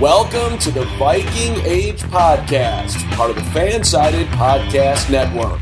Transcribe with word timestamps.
Welcome 0.00 0.58
to 0.58 0.70
the 0.70 0.84
Viking 0.98 1.54
Age 1.64 2.02
Podcast, 2.02 3.02
part 3.12 3.30
of 3.30 3.36
the 3.36 3.42
Fansided 3.58 4.26
Podcast 4.26 5.10
Network. 5.10 5.58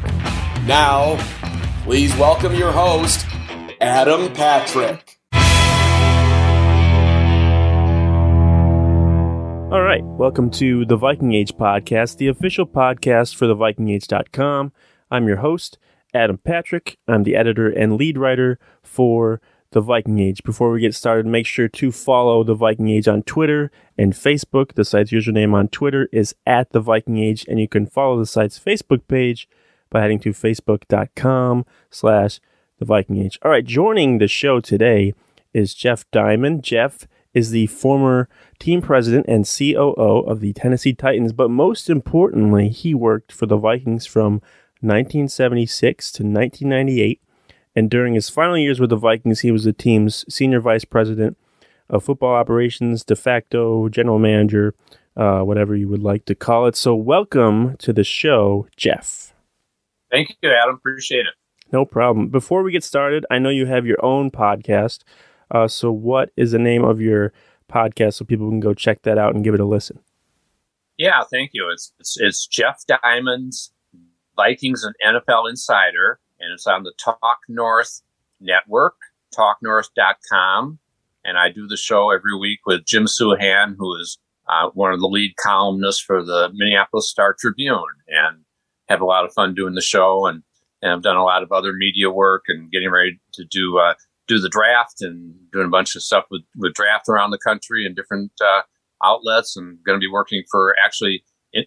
Now, 0.67 1.17
please 1.85 2.13
welcome 2.17 2.53
your 2.53 2.73
host, 2.73 3.25
Adam 3.81 4.35
Patrick. 4.35 5.21
All 9.73 9.83
right, 9.83 10.03
welcome 10.03 10.51
to 10.51 10.85
the 10.85 10.97
Viking 10.97 11.33
Age 11.33 11.53
Podcast, 11.53 12.17
the 12.17 12.27
official 12.27 12.67
podcast 12.67 13.37
for 13.37 13.47
the 13.47 13.55
VikingAge.com. 13.55 14.73
I'm 15.13 15.29
your 15.29 15.37
host, 15.37 15.79
Adam 16.13 16.39
Patrick. 16.39 16.99
I'm 17.07 17.23
the 17.23 17.37
editor 17.37 17.69
and 17.69 17.97
lead 17.97 18.19
writer 18.19 18.59
for 18.83 19.41
the 19.75 19.83
Viking 19.83 20.21
Age. 20.21 20.43
Before 20.43 20.71
we 20.71 20.81
get 20.81 20.95
started, 20.95 21.27
make 21.27 21.47
sure 21.47 21.69
to 21.69 21.93
follow 21.93 22.43
the 22.43 22.55
Viking 22.55 22.89
Age 22.89 23.07
on 23.07 23.23
Twitter 23.25 23.71
and 23.99 24.15
Facebook. 24.15 24.75
The 24.75 24.85
site's 24.85 25.11
username 25.11 25.53
on 25.53 25.69
Twitter 25.69 26.09
is 26.13 26.35
at 26.47 26.71
the 26.71 26.81
Viking 26.81 27.19
Age, 27.19 27.45
and 27.47 27.61
you 27.61 27.69
can 27.69 27.85
follow 27.85 28.19
the 28.19 28.25
site's 28.25 28.59
Facebook 28.59 29.07
page 29.09 29.47
by 29.91 30.01
heading 30.01 30.21
to 30.21 30.31
facebook.com 30.31 31.67
slash 31.91 32.41
the 32.79 32.85
Viking 32.85 33.21
Age. 33.21 33.39
All 33.43 33.51
right, 33.51 33.65
joining 33.65 34.19
the 34.19 34.29
show 34.29 34.61
today 34.61 35.13
is 35.53 35.75
Jeff 35.75 36.09
Diamond. 36.13 36.63
Jeff 36.63 37.07
is 37.35 37.51
the 37.51 37.67
former 37.67 38.29
team 38.61 38.81
president 38.81 39.27
and 39.29 39.45
COO 39.45 40.21
of 40.21 40.39
the 40.39 40.53
Tennessee 40.53 40.95
Titans, 40.95 41.33
but 41.33 41.51
most 41.51 41.91
importantly, 41.91 42.69
he 42.69 42.95
worked 42.95 43.33
for 43.33 43.47
the 43.47 43.57
Vikings 43.57 44.07
from 44.07 44.35
1976 44.81 46.13
to 46.13 46.23
1998 46.23 47.21
and 47.77 47.91
during 47.91 48.15
his 48.15 48.29
final 48.29 48.57
years 48.57 48.81
with 48.81 48.91
the 48.91 48.97
Vikings, 48.97 49.41
he 49.41 49.51
was 49.51 49.65
the 49.65 49.73
team's 49.73 50.25
senior 50.33 50.61
vice 50.61 50.85
president 50.85 51.37
of 51.91 52.05
football 52.05 52.35
operations, 52.35 53.05
de 53.05 53.17
facto 53.17 53.89
general 53.89 54.19
manager, 54.19 54.75
uh, 55.17 55.41
whatever 55.41 55.75
you 55.75 55.89
would 55.89 56.03
like 56.03 56.25
to 56.27 56.35
call 56.35 56.67
it. 56.67 56.77
So, 56.77 56.95
welcome 56.95 57.77
to 57.79 57.93
the 57.93 58.05
show, 58.05 58.67
Jeff. 58.77 59.35
Thank 60.11 60.37
you, 60.43 60.51
Adam. 60.51 60.77
Appreciate 60.77 61.27
it. 61.27 61.35
No 61.73 61.85
problem. 61.85 62.29
Before 62.29 62.63
we 62.63 62.73
get 62.73 62.85
started, 62.85 63.27
I 63.31 63.39
know 63.39 63.51
you 63.51 63.67
have 63.67 63.87
your 63.87 64.03
own 64.05 64.31
podcast. 64.31 65.03
Uh, 65.51 65.69
so, 65.69 65.91
what 65.91 66.31
is 66.37 66.53
the 66.53 66.59
name 66.59 66.85
of 66.85 67.01
your 67.01 67.33
podcast 67.71 68.15
so 68.15 68.25
people 68.25 68.49
can 68.49 68.61
go 68.61 68.75
check 68.75 69.03
that 69.03 69.19
out 69.19 69.35
and 69.35 69.43
give 69.43 69.55
it 69.55 69.61
a 69.61 69.65
listen? 69.65 69.99
Yeah, 70.97 71.23
thank 71.31 71.51
you. 71.53 71.71
It's 71.73 71.93
it's, 71.99 72.17
it's 72.21 72.47
Jeff 72.47 72.85
Diamond's 72.87 73.73
Vikings 74.37 74.85
and 74.85 74.95
NFL 75.05 75.51
Insider 75.51 76.21
and 76.45 76.53
it's 76.53 76.67
on 76.67 76.83
the 76.83 76.93
Talk 76.99 77.39
North 77.49 78.03
network, 78.41 78.95
talknorth.com. 79.35 80.79
And 81.25 81.39
I 81.39 81.51
do 81.51 81.67
the 81.67 81.77
show 81.77 82.11
every 82.11 82.37
week 82.39 82.61
with 82.67 82.85
Jim 82.85 83.07
Souhan, 83.07 83.77
who 83.79 83.97
is 83.97 84.19
uh, 84.47 84.69
one 84.75 84.93
of 84.93 85.01
the 85.01 85.09
lead 85.09 85.37
columnists 85.37 86.03
for 86.03 86.23
the 86.23 86.51
Minneapolis 86.53 87.09
Star 87.09 87.35
Tribune, 87.39 87.83
and 88.09 88.45
have 88.89 89.01
a 89.01 89.07
lot 89.07 89.25
of 89.25 89.33
fun 89.33 89.55
doing 89.55 89.75
the 89.75 89.81
show. 89.81 90.27
And, 90.27 90.43
and 90.83 90.93
I've 90.93 91.03
done 91.03 91.17
a 91.17 91.25
lot 91.25 91.43
of 91.43 91.51
other 91.51 91.73
media 91.73 92.11
work 92.11 92.45
and 92.49 92.71
getting 92.71 92.91
ready 92.91 93.19
to 93.33 93.45
do 93.45 93.79
uh, 93.79 93.95
do 94.27 94.39
the 94.39 94.51
draft 94.51 95.01
and 95.01 95.35
doing 95.51 95.67
a 95.67 95.71
bunch 95.71 95.97
of 95.97 96.03
stuff 96.03 96.27
with, 96.31 96.43
with 96.57 96.75
draft 96.75 97.09
around 97.09 97.31
the 97.31 97.39
country 97.39 97.87
and 97.87 97.97
different 97.97 98.33
uh, 98.43 98.63
outlets. 99.03 99.57
And 99.57 99.79
going 99.85 99.97
to 99.97 100.01
be 100.01 100.11
working 100.11 100.45
for 100.51 100.75
actually, 100.85 101.25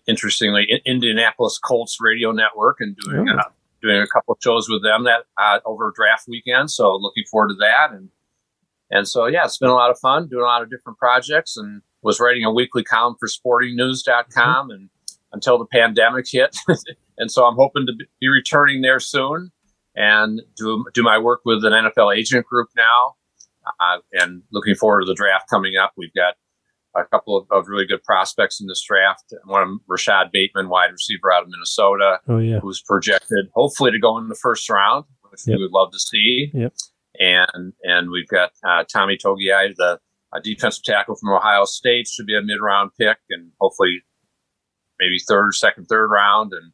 interestingly, 0.07 0.67
Indianapolis 0.85 1.57
Colts 1.57 1.97
Radio 1.99 2.31
Network 2.31 2.77
and 2.79 2.95
doing 2.95 3.27
oh 3.29 3.51
doing 3.87 4.01
a 4.01 4.07
couple 4.07 4.33
of 4.33 4.39
shows 4.41 4.69
with 4.69 4.83
them 4.83 5.03
that 5.05 5.23
uh, 5.37 5.59
over 5.65 5.91
draft 5.95 6.25
weekend. 6.27 6.71
So 6.71 6.95
looking 6.95 7.23
forward 7.29 7.49
to 7.49 7.55
that. 7.55 7.91
And 7.91 8.09
and 8.89 9.07
so 9.07 9.25
yeah, 9.25 9.45
it's 9.45 9.57
been 9.57 9.69
a 9.69 9.75
lot 9.75 9.91
of 9.91 9.99
fun 9.99 10.27
doing 10.27 10.43
a 10.43 10.45
lot 10.45 10.61
of 10.61 10.69
different 10.69 10.97
projects 10.97 11.57
and 11.57 11.81
was 12.01 12.19
writing 12.19 12.43
a 12.43 12.51
weekly 12.51 12.83
column 12.83 13.15
for 13.19 13.27
sportingnews.com 13.27 14.69
mm-hmm. 14.69 14.71
and 14.71 14.89
until 15.33 15.57
the 15.57 15.65
pandemic 15.65 16.25
hit. 16.29 16.57
and 17.17 17.31
so 17.31 17.45
I'm 17.45 17.55
hoping 17.55 17.85
to 17.85 17.93
be 17.93 18.27
returning 18.27 18.81
there 18.81 18.99
soon 18.99 19.51
and 19.95 20.41
do 20.55 20.85
do 20.93 21.03
my 21.03 21.17
work 21.17 21.41
with 21.43 21.65
an 21.65 21.73
NFL 21.73 22.15
agent 22.15 22.45
group 22.45 22.69
now. 22.75 23.15
Uh, 23.81 23.97
and 24.13 24.43
looking 24.53 24.75
forward 24.75 25.01
to 25.01 25.05
the 25.05 25.13
draft 25.13 25.49
coming 25.49 25.75
up. 25.75 25.91
We've 25.97 26.13
got 26.13 26.35
a 26.97 27.06
couple 27.06 27.38
of, 27.38 27.46
of, 27.52 27.68
really 27.68 27.85
good 27.85 28.03
prospects 28.03 28.59
in 28.59 28.68
this 28.68 28.81
draft. 28.81 29.34
One 29.46 29.62
of 29.62 29.68
them, 29.68 29.81
Rashod 29.88 30.31
Bateman, 30.31 30.69
wide 30.69 30.91
receiver 30.91 31.31
out 31.31 31.44
of 31.44 31.50
Minnesota, 31.50 32.19
oh, 32.28 32.40
yeah. 32.40 32.59
who's 32.59 32.81
projected 32.81 33.50
hopefully 33.53 33.91
to 33.91 34.00
go 34.00 34.18
in 34.18 34.30
the 34.30 34.35
first 34.35 34.69
round, 34.69 35.06
which 35.30 35.41
yep. 35.46 35.58
we 35.58 35.63
would 35.63 35.72
love 35.72 35.91
to 35.91 36.00
see. 36.00 36.52
Yep. 36.53 36.74
And 37.19 37.74
and 37.84 38.12
we've 38.12 38.28
got 38.28 38.52
uh, 38.68 38.84
Tommy 38.91 39.18
Togiai, 39.18 39.75
the 39.75 40.00
uh, 40.34 40.40
defensive 40.44 40.84
tackle 40.84 41.16
from 41.16 41.34
Ohio 41.34 41.66
State, 41.66 42.08
should 42.08 42.28
be 42.28 42.38
a 42.38 42.41
mid 42.41 42.62
round 42.62 42.91
pick, 43.00 43.18
and 43.29 43.52
hopefully 43.59 44.03
maybe 45.00 45.18
third, 45.28 45.53
second, 45.56 45.85
third 45.85 46.09
round, 46.09 46.52
and 46.53 46.74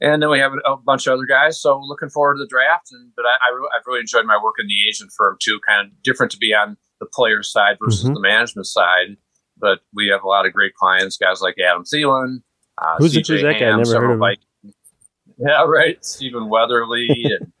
and 0.00 0.22
then 0.22 0.28
we 0.28 0.38
have 0.38 0.52
a, 0.66 0.76
bunch 0.76 1.06
of 1.06 1.14
other 1.14 1.24
guys. 1.24 1.60
So 1.60 1.80
looking 1.80 2.10
forward 2.10 2.36
to 2.36 2.44
the 2.44 2.48
draft. 2.48 2.88
And 2.92 3.12
but 3.16 3.24
I, 3.24 3.30
I 3.30 3.76
have 3.76 3.84
really 3.86 4.00
enjoyed 4.00 4.26
my 4.26 4.38
work 4.42 4.56
in 4.58 4.66
the 4.66 4.88
agent 4.88 5.10
firm 5.16 5.36
too. 5.40 5.58
Kind 5.66 5.86
of 5.86 6.02
different 6.02 6.32
to 6.32 6.38
be 6.38 6.52
on 6.52 6.76
the 7.00 7.06
player 7.06 7.42
side 7.42 7.76
versus 7.82 8.04
mm-hmm. 8.04 8.14
the 8.14 8.20
management 8.20 8.66
side 8.66 9.16
but 9.58 9.80
we 9.94 10.08
have 10.08 10.22
a 10.22 10.28
lot 10.28 10.46
of 10.46 10.52
great 10.52 10.74
clients, 10.74 11.16
guys 11.16 11.40
like 11.40 11.56
Adam 11.58 11.84
Thielen, 11.84 12.42
uh, 12.78 12.96
who's, 12.98 13.14
CJ 13.14 13.42
that 13.42 13.60
guy? 13.60 13.76
Never 13.76 14.00
heard 14.00 14.14
of 14.14 14.20
him. 14.20 14.74
Yeah, 15.38 15.64
right. 15.64 16.02
Stephen 16.04 16.48
Weatherly 16.48 17.08
and 17.24 17.52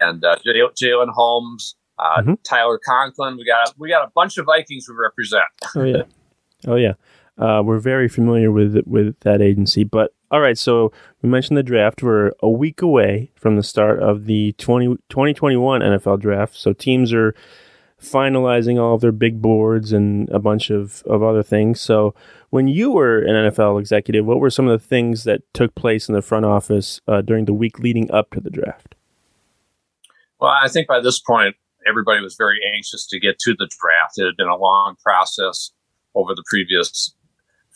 and 0.00 0.24
uh, 0.24 0.36
Jalyn 0.46 1.10
Holmes, 1.10 1.74
uh, 1.98 2.20
mm-hmm. 2.20 2.34
Tyler 2.44 2.80
Conklin. 2.84 3.36
We 3.36 3.44
got 3.44 3.74
we 3.78 3.88
got 3.88 4.06
a 4.06 4.10
bunch 4.14 4.38
of 4.38 4.46
Vikings 4.46 4.88
we 4.88 4.94
represent. 4.96 5.44
oh 5.74 5.84
yeah, 5.84 6.02
oh 6.66 6.76
yeah. 6.76 6.94
Uh, 7.36 7.62
we're 7.64 7.78
very 7.78 8.08
familiar 8.08 8.50
with 8.50 8.76
with 8.86 9.18
that 9.20 9.40
agency. 9.40 9.84
But 9.84 10.12
all 10.30 10.40
right, 10.40 10.58
so 10.58 10.92
we 11.22 11.28
mentioned 11.28 11.56
the 11.56 11.62
draft. 11.62 12.02
We're 12.02 12.32
a 12.40 12.48
week 12.48 12.82
away 12.82 13.30
from 13.36 13.56
the 13.56 13.62
start 13.62 14.02
of 14.02 14.26
the 14.26 14.52
20, 14.58 14.96
2021 15.08 15.80
NFL 15.80 16.20
draft. 16.20 16.56
So 16.56 16.72
teams 16.72 17.12
are 17.12 17.34
finalizing 18.02 18.80
all 18.80 18.94
of 18.94 19.00
their 19.00 19.12
big 19.12 19.42
boards 19.42 19.92
and 19.92 20.28
a 20.30 20.38
bunch 20.38 20.70
of, 20.70 21.02
of 21.06 21.22
other 21.22 21.42
things. 21.42 21.80
So, 21.80 22.14
when 22.50 22.68
you 22.68 22.90
were 22.90 23.18
an 23.18 23.50
NFL 23.50 23.78
executive, 23.78 24.24
what 24.24 24.40
were 24.40 24.50
some 24.50 24.66
of 24.68 24.80
the 24.80 24.86
things 24.86 25.24
that 25.24 25.42
took 25.52 25.74
place 25.74 26.08
in 26.08 26.14
the 26.14 26.22
front 26.22 26.46
office 26.46 27.00
uh, 27.06 27.20
during 27.20 27.44
the 27.44 27.52
week 27.52 27.78
leading 27.78 28.10
up 28.10 28.30
to 28.30 28.40
the 28.40 28.50
draft? 28.50 28.94
Well, 30.40 30.54
I 30.62 30.68
think 30.68 30.86
by 30.86 31.00
this 31.00 31.18
point, 31.18 31.56
everybody 31.86 32.22
was 32.22 32.36
very 32.36 32.58
anxious 32.74 33.06
to 33.08 33.20
get 33.20 33.38
to 33.40 33.54
the 33.58 33.68
draft. 33.80 34.18
It 34.18 34.24
had 34.24 34.36
been 34.36 34.48
a 34.48 34.56
long 34.56 34.96
process 35.02 35.72
over 36.14 36.34
the 36.34 36.44
previous 36.48 37.14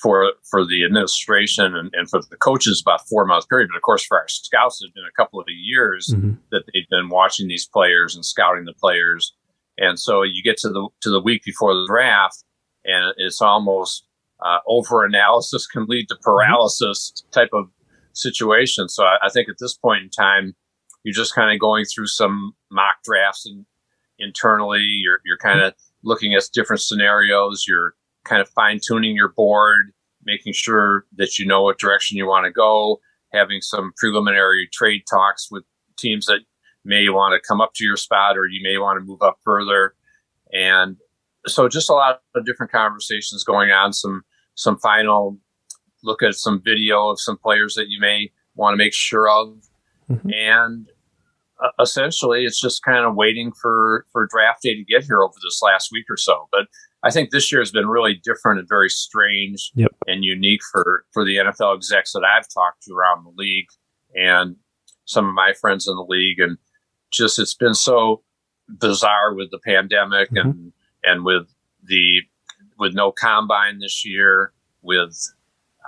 for 0.02 0.32
for 0.50 0.64
the 0.64 0.84
administration 0.84 1.76
and, 1.76 1.90
and 1.92 2.10
for 2.10 2.20
the 2.30 2.36
coaches 2.36 2.82
about 2.84 3.06
four 3.08 3.24
month 3.24 3.48
period. 3.48 3.68
But 3.70 3.76
of 3.76 3.82
course, 3.82 4.04
for 4.04 4.18
our 4.18 4.28
scouts, 4.28 4.82
it 4.82 4.86
had 4.86 4.94
been 4.94 5.04
a 5.04 5.22
couple 5.22 5.40
of 5.40 5.46
years 5.48 6.12
mm-hmm. 6.12 6.34
that 6.50 6.64
they'd 6.66 6.88
been 6.90 7.08
watching 7.08 7.48
these 7.48 7.66
players 7.66 8.14
and 8.14 8.24
scouting 8.24 8.64
the 8.64 8.74
players 8.74 9.34
and 9.78 9.98
so 9.98 10.22
you 10.22 10.42
get 10.42 10.56
to 10.58 10.68
the 10.68 10.88
to 11.00 11.10
the 11.10 11.20
week 11.20 11.42
before 11.44 11.74
the 11.74 11.86
draft, 11.86 12.44
and 12.84 13.14
it's 13.16 13.40
almost 13.40 14.06
uh, 14.44 14.58
over 14.66 15.04
analysis 15.04 15.66
can 15.66 15.86
lead 15.86 16.08
to 16.08 16.16
paralysis 16.22 17.12
type 17.30 17.50
of 17.52 17.66
situation. 18.12 18.88
So 18.88 19.04
I, 19.04 19.16
I, 19.24 19.30
think 19.30 19.48
at 19.48 19.56
this 19.58 19.74
point 19.74 20.02
in 20.02 20.10
time, 20.10 20.54
you're 21.04 21.14
just 21.14 21.34
kind 21.34 21.52
of 21.52 21.60
going 21.60 21.84
through 21.84 22.08
some 22.08 22.52
mock 22.70 22.96
drafts 23.04 23.46
and 23.46 23.64
internally. 24.18 24.80
You're 24.80 25.20
you're 25.24 25.38
kind 25.38 25.60
of 25.60 25.74
looking 26.02 26.34
at 26.34 26.44
different 26.52 26.82
scenarios. 26.82 27.64
You're 27.66 27.94
kind 28.24 28.42
of 28.42 28.48
fine 28.50 28.80
tuning 28.84 29.16
your 29.16 29.30
board, 29.30 29.92
making 30.24 30.52
sure 30.52 31.06
that 31.16 31.38
you 31.38 31.46
know 31.46 31.62
what 31.62 31.78
direction 31.78 32.16
you 32.16 32.26
want 32.26 32.46
to 32.46 32.52
go. 32.52 33.00
Having 33.32 33.62
some 33.62 33.92
preliminary 33.96 34.68
trade 34.72 35.02
talks 35.08 35.48
with 35.50 35.64
teams 35.96 36.26
that 36.26 36.40
may 36.84 37.08
want 37.08 37.34
to 37.34 37.46
come 37.46 37.60
up 37.60 37.72
to 37.74 37.84
your 37.84 37.96
spot, 37.96 38.36
or 38.36 38.46
you 38.46 38.60
may 38.62 38.78
want 38.78 38.98
to 38.98 39.04
move 39.04 39.22
up 39.22 39.38
further. 39.44 39.94
And 40.52 40.96
so, 41.46 41.68
just 41.68 41.90
a 41.90 41.94
lot 41.94 42.20
of 42.34 42.44
different 42.44 42.72
conversations 42.72 43.44
going 43.44 43.70
on. 43.70 43.92
Some 43.92 44.22
some 44.54 44.78
final 44.78 45.38
look 46.04 46.22
at 46.22 46.34
some 46.34 46.60
video 46.62 47.08
of 47.08 47.20
some 47.20 47.38
players 47.38 47.74
that 47.74 47.88
you 47.88 48.00
may 48.00 48.30
want 48.54 48.74
to 48.74 48.76
make 48.76 48.92
sure 48.92 49.28
of, 49.28 49.62
mm-hmm. 50.10 50.30
and 50.32 50.88
uh, 51.62 51.70
essentially 51.80 52.44
it's 52.44 52.60
just 52.60 52.82
kind 52.82 53.04
of 53.04 53.14
waiting 53.14 53.52
for 53.52 54.06
for 54.12 54.26
draft 54.26 54.62
day 54.62 54.74
to 54.74 54.84
get 54.84 55.04
here 55.04 55.22
over 55.22 55.34
this 55.42 55.60
last 55.62 55.90
week 55.92 56.06
or 56.10 56.16
so. 56.16 56.48
But 56.52 56.66
I 57.04 57.10
think 57.10 57.30
this 57.30 57.50
year 57.50 57.60
has 57.60 57.72
been 57.72 57.88
really 57.88 58.14
different 58.22 58.60
and 58.60 58.68
very 58.68 58.88
strange 58.88 59.72
yep. 59.74 59.92
and 60.06 60.24
unique 60.24 60.60
for 60.70 61.04
for 61.12 61.24
the 61.24 61.36
NFL 61.36 61.76
execs 61.76 62.12
that 62.12 62.24
I've 62.24 62.48
talked 62.52 62.82
to 62.84 62.94
around 62.94 63.24
the 63.24 63.32
league 63.36 63.68
and 64.14 64.56
some 65.04 65.26
of 65.26 65.34
my 65.34 65.52
friends 65.60 65.88
in 65.88 65.96
the 65.96 66.06
league, 66.08 66.38
and 66.38 66.58
just 67.12 67.38
it's 67.38 67.54
been 67.54 67.74
so 67.74 68.22
bizarre 68.68 69.34
with 69.34 69.50
the 69.50 69.58
pandemic 69.58 70.30
mm-hmm. 70.30 70.48
and 70.48 70.72
and 71.04 71.24
with 71.24 71.46
the 71.84 72.20
with 72.78 72.94
no 72.94 73.12
combine 73.12 73.78
this 73.78 74.04
year, 74.04 74.52
with 74.82 75.16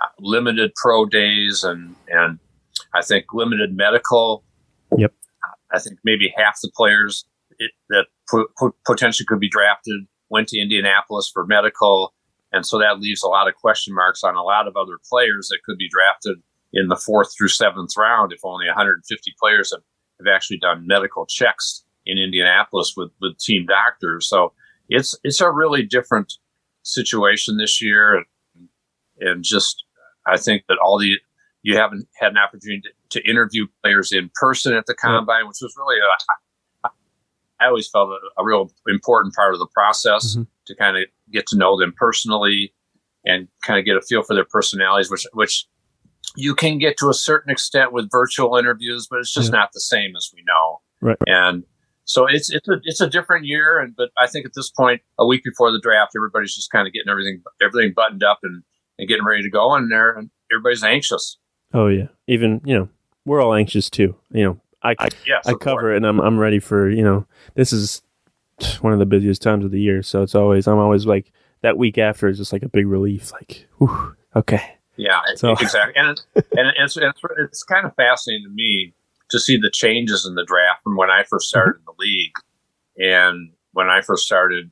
uh, 0.01 0.07
limited 0.19 0.73
pro 0.75 1.05
days 1.05 1.63
and 1.63 1.95
and 2.07 2.39
I 2.93 3.01
think 3.01 3.33
limited 3.33 3.75
medical. 3.75 4.43
Yep. 4.97 5.13
I 5.71 5.79
think 5.79 5.99
maybe 6.03 6.33
half 6.37 6.59
the 6.61 6.71
players 6.75 7.25
it, 7.59 7.71
that 7.89 8.05
potentially 8.85 9.25
could 9.25 9.39
be 9.39 9.49
drafted 9.49 10.05
went 10.29 10.47
to 10.49 10.59
Indianapolis 10.59 11.29
for 11.31 11.45
medical, 11.45 12.13
and 12.51 12.65
so 12.65 12.79
that 12.79 12.99
leaves 12.99 13.23
a 13.23 13.27
lot 13.27 13.47
of 13.47 13.55
question 13.55 13.93
marks 13.93 14.23
on 14.23 14.35
a 14.35 14.43
lot 14.43 14.67
of 14.67 14.75
other 14.75 14.97
players 15.09 15.49
that 15.49 15.59
could 15.65 15.77
be 15.77 15.89
drafted 15.89 16.41
in 16.73 16.87
the 16.87 16.95
fourth 16.95 17.33
through 17.35 17.47
seventh 17.47 17.91
round 17.97 18.33
if 18.33 18.39
only 18.43 18.67
150 18.67 19.33
players 19.39 19.71
have, 19.71 19.83
have 20.19 20.33
actually 20.33 20.57
done 20.57 20.87
medical 20.87 21.25
checks 21.25 21.83
in 22.05 22.17
Indianapolis 22.17 22.93
with 22.95 23.11
with 23.21 23.37
team 23.37 23.65
doctors. 23.65 24.27
So 24.27 24.53
it's 24.89 25.17
it's 25.23 25.41
a 25.41 25.51
really 25.51 25.83
different 25.83 26.33
situation 26.83 27.57
this 27.57 27.81
year, 27.81 28.15
and, 28.15 28.25
and 29.19 29.43
just 29.43 29.83
I 30.27 30.37
think 30.37 30.63
that 30.69 30.77
all 30.83 30.99
the 30.99 31.17
you 31.63 31.77
haven't 31.77 32.07
had 32.19 32.31
an 32.31 32.37
opportunity 32.37 32.81
to, 33.09 33.19
to 33.19 33.29
interview 33.29 33.65
players 33.83 34.11
in 34.11 34.29
person 34.35 34.75
at 34.75 34.85
the 34.85 34.93
combine, 34.93 35.47
which 35.47 35.57
was 35.61 35.73
really 35.77 35.97
a, 35.97 36.89
I 37.59 37.67
always 37.67 37.89
felt 37.89 38.09
a, 38.09 38.41
a, 38.41 38.45
real 38.45 38.69
important 38.87 39.33
part 39.33 39.53
of 39.53 39.59
the 39.59 39.67
process 39.73 40.35
mm-hmm. 40.35 40.43
to 40.67 40.75
kind 40.75 40.97
of 40.97 41.05
get 41.31 41.47
to 41.47 41.57
know 41.57 41.79
them 41.79 41.93
personally 41.97 42.73
and 43.25 43.47
kind 43.63 43.79
of 43.79 43.85
get 43.85 43.97
a 43.97 44.01
feel 44.01 44.21
for 44.21 44.35
their 44.35 44.45
personalities, 44.45 45.09
which 45.09 45.25
which 45.33 45.65
you 46.35 46.55
can 46.55 46.77
get 46.77 46.97
to 46.97 47.09
a 47.09 47.13
certain 47.13 47.51
extent 47.51 47.91
with 47.91 48.09
virtual 48.11 48.57
interviews, 48.57 49.07
but 49.09 49.19
it's 49.19 49.33
just 49.33 49.51
yeah. 49.51 49.59
not 49.59 49.69
the 49.73 49.79
same 49.79 50.15
as 50.15 50.29
we 50.33 50.43
know. 50.45 50.81
Right. 51.01 51.17
And 51.27 51.63
so 52.05 52.27
it's 52.27 52.51
it's 52.51 52.67
a 52.67 52.79
it's 52.83 53.01
a 53.01 53.09
different 53.09 53.45
year, 53.45 53.79
and 53.79 53.95
but 53.95 54.09
I 54.17 54.27
think 54.27 54.45
at 54.45 54.53
this 54.55 54.69
point, 54.69 55.01
a 55.17 55.25
week 55.25 55.43
before 55.43 55.71
the 55.71 55.79
draft, 55.79 56.13
everybody's 56.15 56.55
just 56.55 56.71
kind 56.71 56.87
of 56.87 56.93
getting 56.93 57.09
everything 57.09 57.41
everything 57.63 57.93
buttoned 57.95 58.23
up 58.23 58.39
and, 58.43 58.63
and 58.99 59.07
getting 59.07 59.25
ready 59.25 59.41
to 59.43 59.49
go, 59.49 59.73
and 59.73 59.91
there 59.91 60.11
and 60.11 60.29
everybody's 60.51 60.83
anxious. 60.83 61.37
Oh 61.73 61.87
yeah, 61.87 62.07
even 62.27 62.61
you 62.63 62.77
know 62.77 62.89
we're 63.25 63.41
all 63.41 63.55
anxious 63.55 63.89
too. 63.89 64.15
You 64.29 64.43
know, 64.43 64.61
I 64.83 64.95
I, 64.99 65.07
yes, 65.25 65.47
I 65.47 65.55
cover 65.55 65.93
it, 65.93 65.97
and 65.97 66.05
I'm 66.05 66.21
I'm 66.21 66.37
ready 66.37 66.59
for 66.59 66.89
you 66.89 67.03
know 67.03 67.25
this 67.55 67.73
is 67.73 68.03
one 68.81 68.93
of 68.93 68.99
the 68.99 69.05
busiest 69.07 69.41
times 69.41 69.65
of 69.65 69.71
the 69.71 69.81
year, 69.81 70.03
so 70.03 70.21
it's 70.21 70.35
always 70.35 70.67
I'm 70.67 70.77
always 70.77 71.07
like 71.07 71.31
that 71.61 71.77
week 71.77 71.97
after 71.97 72.27
is 72.27 72.37
just 72.37 72.53
like 72.53 72.63
a 72.63 72.69
big 72.69 72.87
relief. 72.87 73.31
Like, 73.31 73.67
whew, 73.79 74.15
okay, 74.35 74.77
yeah, 74.97 75.19
so. 75.35 75.53
exactly, 75.53 75.93
and 75.95 76.09
it's, 76.09 76.25
and 76.51 76.71
it's, 76.77 76.97
it's 76.97 77.21
it's 77.37 77.63
kind 77.63 77.85
of 77.85 77.95
fascinating 77.95 78.45
to 78.45 78.53
me 78.53 78.93
to 79.29 79.39
see 79.39 79.57
the 79.57 79.71
changes 79.71 80.25
in 80.25 80.35
the 80.35 80.45
draft 80.45 80.83
from 80.83 80.95
when 80.95 81.09
I 81.09 81.23
first 81.23 81.47
mm-hmm. 81.47 81.59
started 81.59 81.79
in 81.79 81.85
the 81.85 81.93
league 81.97 82.33
and 82.97 83.51
when 83.73 83.89
I 83.89 84.01
first 84.01 84.25
started, 84.25 84.71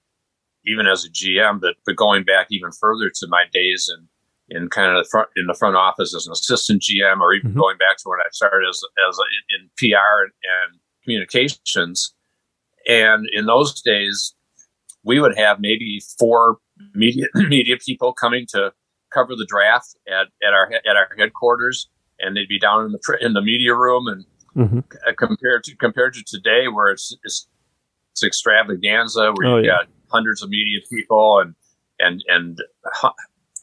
even 0.65 0.87
as 0.87 1.03
a 1.03 1.09
GM, 1.09 1.59
but 1.59 1.75
but 1.85 1.95
going 1.95 2.23
back 2.23 2.47
even 2.49 2.71
further 2.71 3.09
to 3.09 3.27
my 3.27 3.43
days 3.51 3.91
in 3.93 4.07
in 4.49 4.69
kind 4.69 4.95
of 4.95 5.03
the 5.03 5.09
front 5.09 5.29
in 5.35 5.47
the 5.47 5.53
front 5.53 5.75
office 5.75 6.15
as 6.15 6.25
an 6.25 6.31
assistant 6.31 6.81
GM, 6.81 7.19
or 7.19 7.33
even 7.33 7.51
mm-hmm. 7.51 7.59
going 7.59 7.77
back 7.77 7.97
to 7.97 8.03
when 8.05 8.19
I 8.19 8.29
started 8.31 8.67
as 8.67 8.81
as 9.09 9.17
a, 9.17 9.23
in 9.59 9.69
PR 9.77 10.23
and, 10.23 10.31
and 10.43 10.79
communications. 11.03 12.13
And 12.87 13.27
in 13.31 13.45
those 13.45 13.81
days, 13.81 14.33
we 15.03 15.19
would 15.19 15.37
have 15.37 15.59
maybe 15.59 16.01
four 16.17 16.57
media 16.93 17.27
media 17.35 17.75
people 17.77 18.13
coming 18.13 18.45
to 18.49 18.73
cover 19.13 19.35
the 19.35 19.45
draft 19.47 19.95
at, 20.07 20.27
at 20.45 20.53
our 20.53 20.71
at 20.89 20.95
our 20.95 21.09
headquarters, 21.17 21.89
and 22.19 22.35
they'd 22.35 22.47
be 22.47 22.59
down 22.59 22.85
in 22.85 22.91
the 22.91 23.17
in 23.21 23.33
the 23.33 23.41
media 23.41 23.75
room. 23.75 24.07
And 24.07 24.25
mm-hmm. 24.55 24.79
compared 25.17 25.63
to 25.65 25.75
compared 25.75 26.13
to 26.15 26.23
today, 26.23 26.67
where 26.67 26.91
it's 26.91 27.15
it's, 27.23 27.47
it's 28.11 28.23
extravaganza, 28.23 29.33
where 29.35 29.47
oh, 29.47 29.55
you've 29.57 29.65
yeah. 29.65 29.71
got 29.71 29.87
hundreds 30.09 30.41
of 30.41 30.49
media 30.49 30.79
people 30.89 31.39
and 31.39 31.55
and 31.99 32.23
and 32.27 32.59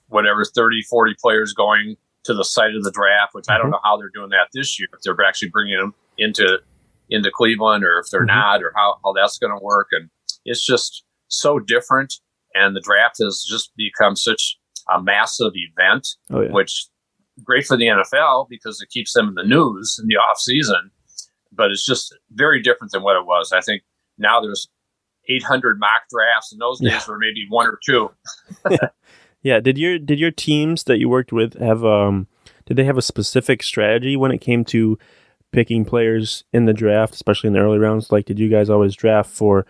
whatever 0.09 0.45
30, 0.45 0.83
40 0.83 1.15
players 1.21 1.53
going 1.53 1.97
to 2.25 2.35
the 2.35 2.45
site 2.45 2.75
of 2.75 2.83
the 2.83 2.91
draft, 2.91 3.35
which 3.35 3.45
mm-hmm. 3.45 3.53
I 3.53 3.57
don't 3.57 3.67
mm-hmm. 3.67 3.73
know 3.73 3.81
how 3.83 3.97
they're 3.97 4.11
doing 4.13 4.31
that 4.31 4.49
this 4.53 4.79
year. 4.79 4.89
If 4.93 5.01
they're 5.03 5.17
actually 5.27 5.51
bringing 5.51 5.79
them 5.79 5.95
into 6.19 6.59
into 7.09 7.31
Cleveland, 7.33 7.85
or 7.85 7.99
if 7.99 8.11
they're 8.11 8.21
mm-hmm. 8.21 8.39
not, 8.39 8.63
or 8.63 8.73
how 8.77 8.99
how 9.05 9.13
that's 9.13 9.39
going 9.39 9.57
to 9.57 9.65
work. 9.65 9.89
And 9.93 10.11
it's 10.45 10.65
just 10.65 11.05
so 11.29 11.59
different. 11.59 12.15
And 12.55 12.75
the 12.75 12.81
draft 12.81 13.19
has 13.23 13.45
just 13.49 13.73
become 13.77 14.17
such 14.17 14.59
a 14.89 15.03
massive 15.03 15.53
event, 15.55 16.09
oh, 16.31 16.43
yeah. 16.43 16.53
which 16.53 16.87
great 17.43 17.67
for 17.67 17.77
the 17.77 17.87
NFL 17.87 18.47
because 18.49 18.81
it 18.81 18.91
keeps 18.91 19.13
them 19.13 19.29
in 19.29 19.35
the 19.35 19.45
news 19.45 19.99
in 20.01 20.07
the 20.09 20.17
off 20.17 20.39
season. 20.39 20.91
But 21.53 21.71
it's 21.71 21.85
just 21.85 22.17
very 22.33 22.63
different 22.63 22.93
than 22.93 23.03
what 23.03 23.17
it 23.17 23.27
was. 23.27 23.53
I 23.53 23.61
think 23.61 23.83
now 24.19 24.41
there's 24.41 24.69
800 25.29 25.79
mock 25.79 26.03
drafts. 26.11 26.53
In 26.53 26.59
those 26.59 26.81
days, 26.81 26.93
yeah. 26.93 27.01
were 27.09 27.19
maybe 27.19 27.47
one 27.49 27.67
or 27.67 27.79
two. 27.85 28.11
yeah. 29.43 29.61
Did 29.61 29.79
your 29.79 29.99
did 29.99 30.19
your 30.19 30.31
teams 30.31 30.85
that 30.85 30.99
you 30.99 31.09
worked 31.09 31.33
with 31.33 31.59
have 31.59 31.85
um 31.85 32.29
did 32.67 32.77
they 32.77 32.85
have 32.85 32.99
a 32.99 33.03
specific 33.03 33.63
strategy 33.63 34.17
when 34.17 34.31
it 34.31 34.41
came 34.41 34.65
to 34.67 34.99
picking 35.53 35.85
players 35.85 36.45
in 36.53 36.67
the 36.67 36.73
draft, 36.73 37.15
especially 37.15 37.49
in 37.49 37.55
the 37.55 37.59
early 37.59 37.79
rounds? 37.79 38.13
Like, 38.13 38.27
did 38.27 38.39
you 38.39 38.49
guys 38.49 38.71
always 38.71 38.95
draft 38.95 39.31
for 39.31 39.67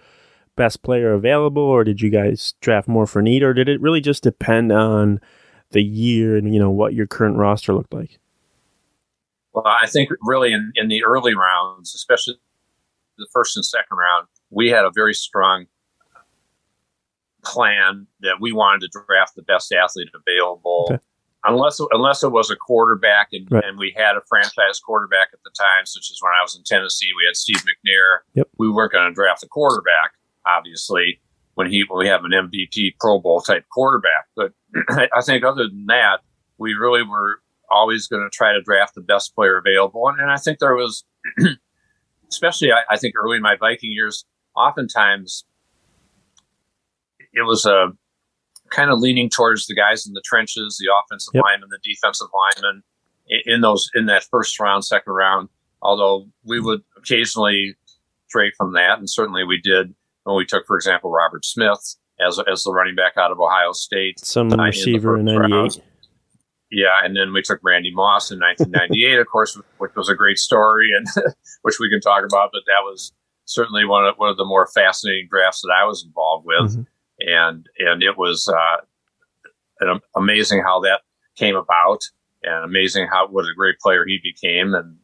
best 0.56 0.82
player 0.82 1.12
available, 1.12 1.62
or 1.62 1.84
did 1.84 2.00
you 2.00 2.10
guys 2.10 2.54
draft 2.60 2.88
more 2.88 3.06
for 3.06 3.22
need, 3.22 3.42
or 3.42 3.54
did 3.54 3.68
it 3.68 3.80
really 3.80 4.00
just 4.00 4.22
depend 4.22 4.72
on 4.72 5.20
the 5.70 5.82
year 5.82 6.36
and 6.36 6.52
you 6.52 6.60
know 6.60 6.70
what 6.70 6.94
your 6.94 7.06
current 7.06 7.36
roster 7.36 7.72
looked 7.72 7.94
like? 7.94 8.18
Well, 9.52 9.66
I 9.66 9.86
think 9.86 10.10
really 10.22 10.52
in, 10.52 10.72
in 10.76 10.88
the 10.88 11.04
early 11.04 11.34
rounds, 11.34 11.94
especially 11.94 12.34
the 13.18 13.26
first 13.32 13.56
and 13.56 13.64
second 13.64 13.96
round, 13.96 14.28
we 14.50 14.68
had 14.68 14.84
a 14.84 14.90
very 14.94 15.14
strong 15.14 15.66
plan 17.44 18.06
that 18.20 18.36
we 18.40 18.52
wanted 18.52 18.90
to 18.90 19.00
draft 19.06 19.34
the 19.34 19.42
best 19.42 19.72
athlete 19.72 20.08
available. 20.14 20.88
Okay. 20.90 21.02
Unless 21.44 21.80
unless 21.92 22.22
it 22.22 22.32
was 22.32 22.50
a 22.50 22.56
quarterback 22.56 23.28
and, 23.32 23.50
right. 23.50 23.64
and, 23.64 23.78
we 23.78 23.94
had 23.96 24.14
a 24.14 24.20
franchise 24.28 24.78
quarterback 24.84 25.28
at 25.32 25.38
the 25.42 25.50
time, 25.58 25.86
such 25.86 26.10
as 26.10 26.18
when 26.20 26.32
I 26.38 26.42
was 26.42 26.54
in 26.54 26.62
Tennessee, 26.64 27.08
we 27.16 27.24
had 27.26 27.34
Steve 27.34 27.64
McNair. 27.64 28.18
Yep. 28.34 28.48
We 28.58 28.70
weren't 28.70 28.92
going 28.92 29.08
to 29.08 29.14
draft 29.14 29.42
a 29.42 29.48
quarterback, 29.48 30.12
obviously, 30.46 31.20
when 31.54 31.70
he 31.70 31.84
when 31.88 31.98
we 31.98 32.08
have 32.08 32.24
an 32.24 32.30
MVP 32.30 32.94
Pro 32.98 33.20
Bowl 33.20 33.40
type 33.40 33.64
quarterback. 33.72 34.26
But 34.36 34.52
I 35.12 35.22
think 35.22 35.44
other 35.44 35.68
than 35.68 35.86
that, 35.86 36.20
we 36.58 36.74
really 36.74 37.02
were 37.02 37.40
always 37.70 38.08
going 38.08 38.22
to 38.22 38.30
try 38.30 38.52
to 38.52 38.62
draft 38.62 38.94
the 38.94 39.00
best 39.00 39.34
player 39.34 39.58
available. 39.58 40.08
And, 40.08 40.20
and 40.20 40.30
I 40.30 40.36
think 40.36 40.58
there 40.58 40.74
was, 40.74 41.04
especially 42.28 42.72
I, 42.72 42.82
I, 42.90 42.96
think 42.96 43.14
early 43.16 43.36
in 43.36 43.42
my 43.42 43.56
Viking 43.56 43.92
years, 43.92 44.24
oftentimes 44.56 45.44
it 47.32 47.42
was 47.42 47.64
a 47.64 47.74
uh, 47.74 47.88
kind 48.70 48.90
of 48.90 49.00
leaning 49.00 49.28
towards 49.28 49.66
the 49.66 49.74
guys 49.74 50.06
in 50.06 50.14
the 50.14 50.22
trenches, 50.24 50.78
the 50.78 50.92
offensive 50.92 51.32
yep. 51.34 51.44
linemen, 51.44 51.68
the 51.70 51.78
defensive 51.82 52.28
linemen 52.34 52.82
in, 53.28 53.54
in 53.54 53.60
those 53.60 53.90
in 53.94 54.06
that 54.06 54.24
first 54.24 54.58
round, 54.60 54.84
second 54.84 55.12
round. 55.12 55.48
Although 55.82 56.28
we 56.44 56.60
would 56.60 56.82
occasionally 56.96 57.74
stray 58.28 58.52
from 58.56 58.74
that, 58.74 58.98
and 58.98 59.08
certainly 59.08 59.44
we 59.44 59.60
did 59.60 59.94
when 60.30 60.38
we 60.38 60.46
took, 60.46 60.66
for 60.66 60.76
example, 60.76 61.10
Robert 61.10 61.44
Smith 61.44 61.96
as 62.20 62.38
as 62.50 62.62
the 62.62 62.72
running 62.72 62.94
back 62.94 63.16
out 63.16 63.30
of 63.30 63.40
Ohio 63.40 63.72
State, 63.72 64.20
some 64.20 64.50
receiver 64.50 65.18
in 65.18 65.24
'98. 65.24 65.80
Yeah, 66.70 67.00
and 67.02 67.16
then 67.16 67.32
we 67.32 67.42
took 67.42 67.58
Randy 67.64 67.92
Moss 67.92 68.30
in 68.30 68.38
1998, 68.38 69.18
of 69.18 69.26
course, 69.26 69.60
which 69.78 69.90
was 69.96 70.08
a 70.08 70.14
great 70.14 70.38
story, 70.38 70.90
and 70.96 71.06
which 71.62 71.76
we 71.80 71.90
can 71.90 72.00
talk 72.00 72.24
about. 72.24 72.50
But 72.52 72.62
that 72.66 72.82
was 72.84 73.12
certainly 73.46 73.84
one 73.84 74.06
of 74.06 74.14
one 74.16 74.30
of 74.30 74.36
the 74.36 74.44
more 74.44 74.68
fascinating 74.68 75.26
drafts 75.28 75.62
that 75.62 75.74
I 75.76 75.84
was 75.84 76.04
involved 76.04 76.46
with, 76.46 76.72
mm-hmm. 76.72 76.82
and 77.28 77.66
and 77.78 78.02
it 78.02 78.16
was 78.16 78.48
uh, 78.48 79.86
amazing 80.14 80.62
how 80.62 80.80
that 80.80 81.00
came 81.36 81.56
about, 81.56 82.04
and 82.44 82.64
amazing 82.64 83.08
how 83.08 83.26
what 83.28 83.46
a 83.46 83.54
great 83.54 83.78
player 83.80 84.04
he 84.06 84.20
became, 84.22 84.74
and 84.74 84.96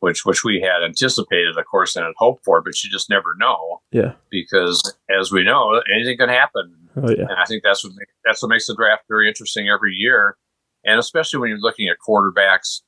which 0.00 0.24
which 0.24 0.44
we 0.44 0.60
had 0.60 0.84
anticipated, 0.84 1.56
of 1.56 1.64
course, 1.66 1.96
and 1.96 2.04
had 2.04 2.14
hoped 2.16 2.44
for, 2.44 2.60
but 2.62 2.82
you 2.84 2.90
just 2.90 3.10
never 3.10 3.34
know. 3.38 3.80
Yeah. 3.92 4.12
Because 4.30 4.96
as 5.18 5.32
we 5.32 5.42
know, 5.44 5.80
anything 5.94 6.18
can 6.18 6.28
happen. 6.28 6.74
Oh 6.96 7.10
yeah. 7.10 7.22
And 7.28 7.32
I 7.38 7.44
think 7.46 7.62
that's 7.62 7.84
what 7.84 7.92
that's 8.24 8.42
what 8.42 8.48
makes 8.48 8.66
the 8.66 8.74
draft 8.74 9.04
very 9.08 9.28
interesting 9.28 9.68
every 9.68 9.94
year, 9.94 10.36
and 10.84 10.98
especially 10.98 11.40
when 11.40 11.50
you're 11.50 11.58
looking 11.58 11.88
at 11.88 11.96
quarterbacks 12.06 12.82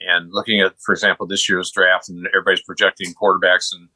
and 0.00 0.30
looking 0.32 0.60
at, 0.60 0.74
for 0.80 0.92
example, 0.92 1.26
this 1.26 1.48
year's 1.48 1.70
draft, 1.70 2.08
and 2.08 2.26
everybody's 2.28 2.62
projecting 2.62 3.12
quarterbacks 3.14 3.68
and 3.72 3.88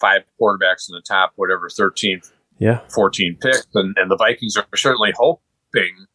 five 0.00 0.22
quarterbacks 0.40 0.88
in 0.88 0.94
the 0.94 1.02
top, 1.06 1.32
whatever, 1.36 1.68
13, 1.68 2.20
Yeah. 2.58 2.80
14 2.94 3.36
picks, 3.40 3.66
and, 3.74 3.96
and 3.98 4.10
the 4.10 4.16
Vikings 4.16 4.56
are 4.56 4.66
certainly 4.76 5.12
hoping. 5.16 6.06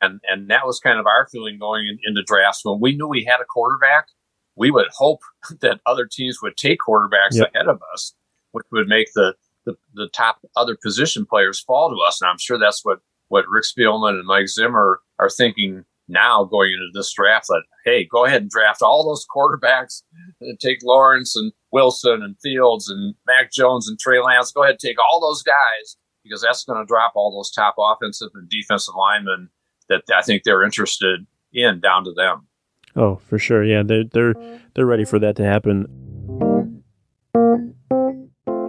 And 0.00 0.20
and 0.28 0.50
that 0.50 0.66
was 0.66 0.78
kind 0.80 0.98
of 1.00 1.06
our 1.06 1.26
feeling 1.30 1.58
going 1.58 1.86
in, 1.86 1.98
into 2.06 2.22
drafts 2.24 2.64
when 2.64 2.78
we 2.80 2.94
knew 2.96 3.08
we 3.08 3.24
had 3.24 3.40
a 3.40 3.44
quarterback. 3.44 4.06
We 4.56 4.70
would 4.70 4.88
hope 4.96 5.20
that 5.60 5.80
other 5.86 6.06
teams 6.10 6.38
would 6.42 6.56
take 6.56 6.78
quarterbacks 6.86 7.32
Yep. 7.36 7.50
ahead 7.54 7.68
of 7.68 7.80
us, 7.92 8.14
which 8.52 8.66
would 8.72 8.88
make 8.88 9.08
the, 9.14 9.34
the 9.64 9.74
the 9.94 10.08
top 10.12 10.38
other 10.56 10.76
position 10.82 11.24
players 11.26 11.60
fall 11.60 11.90
to 11.90 11.96
us. 12.06 12.20
And 12.20 12.28
I'm 12.30 12.38
sure 12.38 12.58
that's 12.58 12.84
what 12.84 12.98
what 13.28 13.44
Rick 13.48 13.64
Spielman 13.64 14.10
and 14.18 14.26
Mike 14.26 14.48
Zimmer 14.48 15.00
are 15.18 15.30
thinking 15.30 15.84
now 16.08 16.44
going 16.44 16.72
into 16.72 16.90
this 16.92 17.12
draft. 17.12 17.46
That 17.48 17.62
hey, 17.84 18.04
go 18.04 18.24
ahead 18.26 18.42
and 18.42 18.50
draft 18.50 18.82
all 18.82 19.04
those 19.04 19.24
quarterbacks 19.34 20.02
and 20.40 20.58
take 20.60 20.78
Lawrence 20.82 21.34
and 21.36 21.52
Wilson 21.70 22.22
and 22.22 22.36
Fields 22.42 22.90
and 22.90 23.14
Mac 23.26 23.50
Jones 23.52 23.88
and 23.88 23.98
Trey 23.98 24.20
Lance. 24.20 24.52
Go 24.52 24.62
ahead 24.64 24.72
and 24.72 24.80
take 24.80 24.96
all 25.00 25.20
those 25.20 25.42
guys 25.42 25.96
because 26.24 26.42
that's 26.42 26.64
going 26.64 26.78
to 26.78 26.86
drop 26.86 27.12
all 27.14 27.32
those 27.32 27.50
top 27.50 27.74
offensive 27.78 28.28
and 28.34 28.48
defensive 28.50 28.94
linemen 28.96 29.48
that 29.88 30.02
I 30.14 30.22
think 30.22 30.42
they're 30.42 30.62
interested 30.62 31.26
in 31.52 31.80
down 31.80 32.04
to 32.04 32.12
them. 32.12 32.46
Oh, 32.94 33.16
for 33.16 33.38
sure. 33.38 33.64
Yeah, 33.64 33.82
they're 33.84 34.04
they're 34.04 34.34
they're 34.74 34.86
ready 34.86 35.04
for 35.04 35.18
that 35.18 35.36
to 35.36 35.44
happen. 35.44 35.86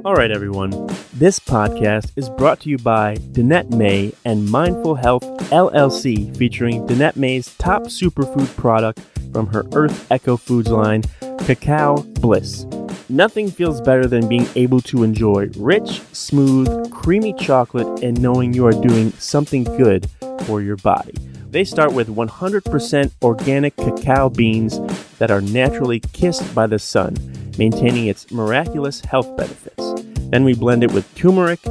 All 0.06 0.16
right, 0.16 0.32
everyone. 0.32 0.72
This 1.14 1.40
podcast 1.40 2.12
is 2.18 2.30
brought 2.30 2.60
to 2.62 2.70
you 2.70 2.78
by 2.78 3.16
Danette 3.16 3.70
May 3.72 4.14
and 4.26 4.50
Mindful 4.50 4.96
Health 4.96 5.24
LLC, 5.50 6.36
featuring 6.36 6.86
Danette 6.88 7.16
May's 7.16 7.56
top 7.56 7.84
superfood 7.84 8.54
product 8.58 9.00
from 9.32 9.48
her 9.48 9.64
Earth 9.74 10.12
Echo 10.12 10.36
Foods 10.38 10.70
line, 10.70 11.04
Cacao 11.40 11.98
Bliss. 12.20 12.66
Nothing 13.10 13.50
feels 13.50 13.80
better 13.82 14.06
than 14.06 14.28
being 14.28 14.48
able 14.56 14.82
to 14.82 15.04
enjoy 15.04 15.50
rich, 15.58 16.02
smooth, 16.12 16.92
creamy 16.92 17.34
chocolate 17.34 18.04
and 18.04 18.20
knowing 18.22 18.54
you 18.54 18.66
are 18.66 18.72
doing 18.72 19.12
something 19.14 19.64
good 19.64 20.10
for 20.46 20.62
your 20.62 20.78
body. 20.78 21.14
They 21.54 21.64
start 21.64 21.94
with 21.94 22.08
100% 22.08 23.12
organic 23.22 23.76
cacao 23.76 24.30
beans 24.30 24.80
that 25.20 25.30
are 25.30 25.40
naturally 25.40 26.00
kissed 26.00 26.56
by 26.56 26.66
the 26.66 26.80
sun, 26.80 27.16
maintaining 27.60 28.08
its 28.08 28.32
miraculous 28.32 29.02
health 29.02 29.38
benefits. 29.38 30.02
Then 30.32 30.46
we 30.46 30.56
blend 30.56 30.84
it 30.84 30.92
with 30.92 31.14
turmeric, 31.14 31.62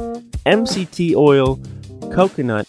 MCT 0.45 1.15
oil, 1.15 1.59
coconut, 2.13 2.65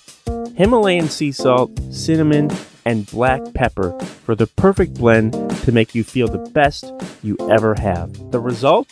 Himalayan 0.56 1.08
sea 1.08 1.30
salt, 1.30 1.70
cinnamon, 1.92 2.50
and 2.84 3.06
black 3.06 3.40
pepper 3.54 3.96
for 4.24 4.34
the 4.34 4.48
perfect 4.48 4.94
blend 4.94 5.34
to 5.62 5.70
make 5.70 5.94
you 5.94 6.02
feel 6.02 6.26
the 6.26 6.50
best 6.50 6.92
you 7.22 7.36
ever 7.48 7.76
have. 7.76 8.32
The 8.32 8.40
result? 8.40 8.88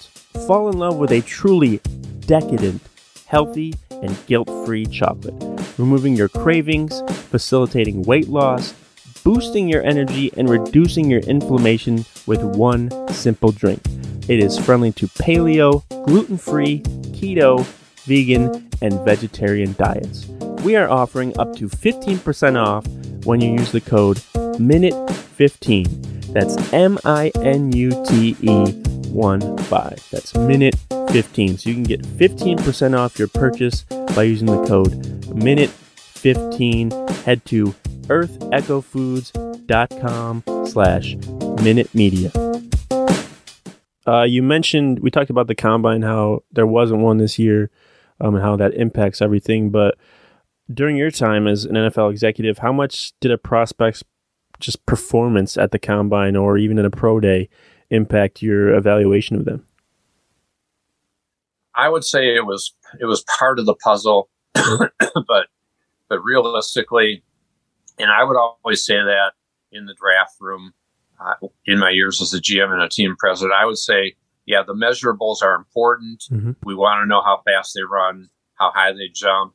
Fall 0.46 0.68
in 0.68 0.78
love 0.78 0.96
with 0.96 1.10
a 1.10 1.22
truly 1.22 1.80
decadent, 2.20 2.82
healthy, 3.26 3.74
and 3.90 4.16
guilt 4.26 4.48
free 4.64 4.86
chocolate, 4.86 5.34
removing 5.78 6.16
your 6.16 6.28
cravings, 6.28 7.02
facilitating 7.30 8.02
weight 8.02 8.28
loss, 8.28 8.74
boosting 9.24 9.68
your 9.68 9.82
energy, 9.82 10.32
and 10.36 10.48
reducing 10.48 11.10
your 11.10 11.20
inflammation 11.20 12.04
with 12.26 12.42
one 12.42 12.90
simple 13.08 13.52
drink. 13.52 13.80
It 14.28 14.40
is 14.40 14.58
friendly 14.58 14.92
to 14.92 15.06
paleo, 15.08 15.82
gluten 16.06 16.38
free, 16.38 16.80
keto, 17.12 17.64
vegan, 18.04 18.68
and 18.80 19.04
vegetarian 19.04 19.74
diets. 19.74 20.26
We 20.64 20.76
are 20.76 20.88
offering 20.88 21.38
up 21.38 21.56
to 21.56 21.68
15% 21.68 22.56
off 22.56 22.86
when 23.24 23.40
you 23.40 23.52
use 23.52 23.72
the 23.72 23.80
code 23.80 24.18
MINUTE15. 24.58 26.32
That's 26.32 26.72
M 26.72 26.98
I 27.04 27.30
N 27.42 27.72
U 27.72 27.90
T 28.06 28.36
E 28.40 28.72
1 29.12 29.58
5. 29.58 30.08
That's 30.10 30.34
minute 30.34 30.76
15. 31.12 31.58
So 31.58 31.68
you 31.68 31.74
can 31.74 31.84
get 31.84 32.00
15% 32.02 32.98
off 32.98 33.18
your 33.18 33.28
purchase 33.28 33.82
by 34.14 34.22
using 34.22 34.46
the 34.46 34.64
code 34.64 34.92
minute15. 35.26 37.10
Head 37.24 37.44
to 37.46 37.74
earthechofoods.com 38.06 40.42
slash 40.66 41.16
minute 41.62 41.94
media. 41.94 42.30
Uh, 44.06 44.22
you 44.22 44.42
mentioned 44.42 45.00
we 45.00 45.10
talked 45.10 45.30
about 45.30 45.46
the 45.46 45.54
combine, 45.54 46.02
how 46.02 46.42
there 46.50 46.66
wasn't 46.66 47.00
one 47.00 47.18
this 47.18 47.38
year, 47.38 47.70
um, 48.20 48.34
and 48.34 48.42
how 48.42 48.56
that 48.56 48.74
impacts 48.74 49.22
everything. 49.22 49.70
But 49.70 49.96
during 50.72 50.96
your 50.96 51.10
time 51.10 51.46
as 51.46 51.64
an 51.64 51.74
NFL 51.74 52.10
executive, 52.10 52.58
how 52.58 52.72
much 52.72 53.12
did 53.20 53.30
a 53.30 53.38
prospect's 53.38 54.02
just 54.60 54.84
performance 54.86 55.56
at 55.56 55.72
the 55.72 55.78
combine 55.78 56.36
or 56.36 56.58
even 56.58 56.78
in 56.78 56.84
a 56.84 56.90
pro 56.90 57.20
day 57.20 57.48
impact 57.90 58.42
your 58.42 58.74
evaluation 58.74 59.36
of 59.36 59.44
them? 59.44 59.66
I 61.74 61.88
would 61.88 62.04
say 62.04 62.34
it 62.34 62.46
was 62.46 62.74
it 63.00 63.06
was 63.06 63.24
part 63.38 63.58
of 63.58 63.66
the 63.66 63.74
puzzle, 63.74 64.28
but 64.54 65.46
but 66.08 66.22
realistically, 66.22 67.22
and 67.98 68.10
I 68.10 68.24
would 68.24 68.36
always 68.36 68.84
say 68.84 68.96
that 68.96 69.32
in 69.70 69.86
the 69.86 69.94
draft 69.94 70.34
room, 70.40 70.72
uh, 71.24 71.34
in 71.66 71.78
my 71.78 71.90
years 71.90 72.20
as 72.20 72.34
a 72.34 72.40
GM 72.40 72.72
and 72.72 72.82
a 72.82 72.88
team 72.88 73.16
president, 73.18 73.54
I 73.58 73.64
would 73.64 73.78
say, 73.78 74.14
yeah, 74.44 74.62
the 74.62 74.74
measurables 74.74 75.42
are 75.42 75.54
important. 75.54 76.24
Mhm. 76.30 76.56
We 76.64 76.74
want 76.74 77.02
to 77.02 77.06
know 77.06 77.22
how 77.22 77.40
fast 77.46 77.72
they 77.74 77.82
run, 77.82 78.28
how 78.56 78.70
high 78.72 78.92
they 78.92 79.08
jump, 79.08 79.54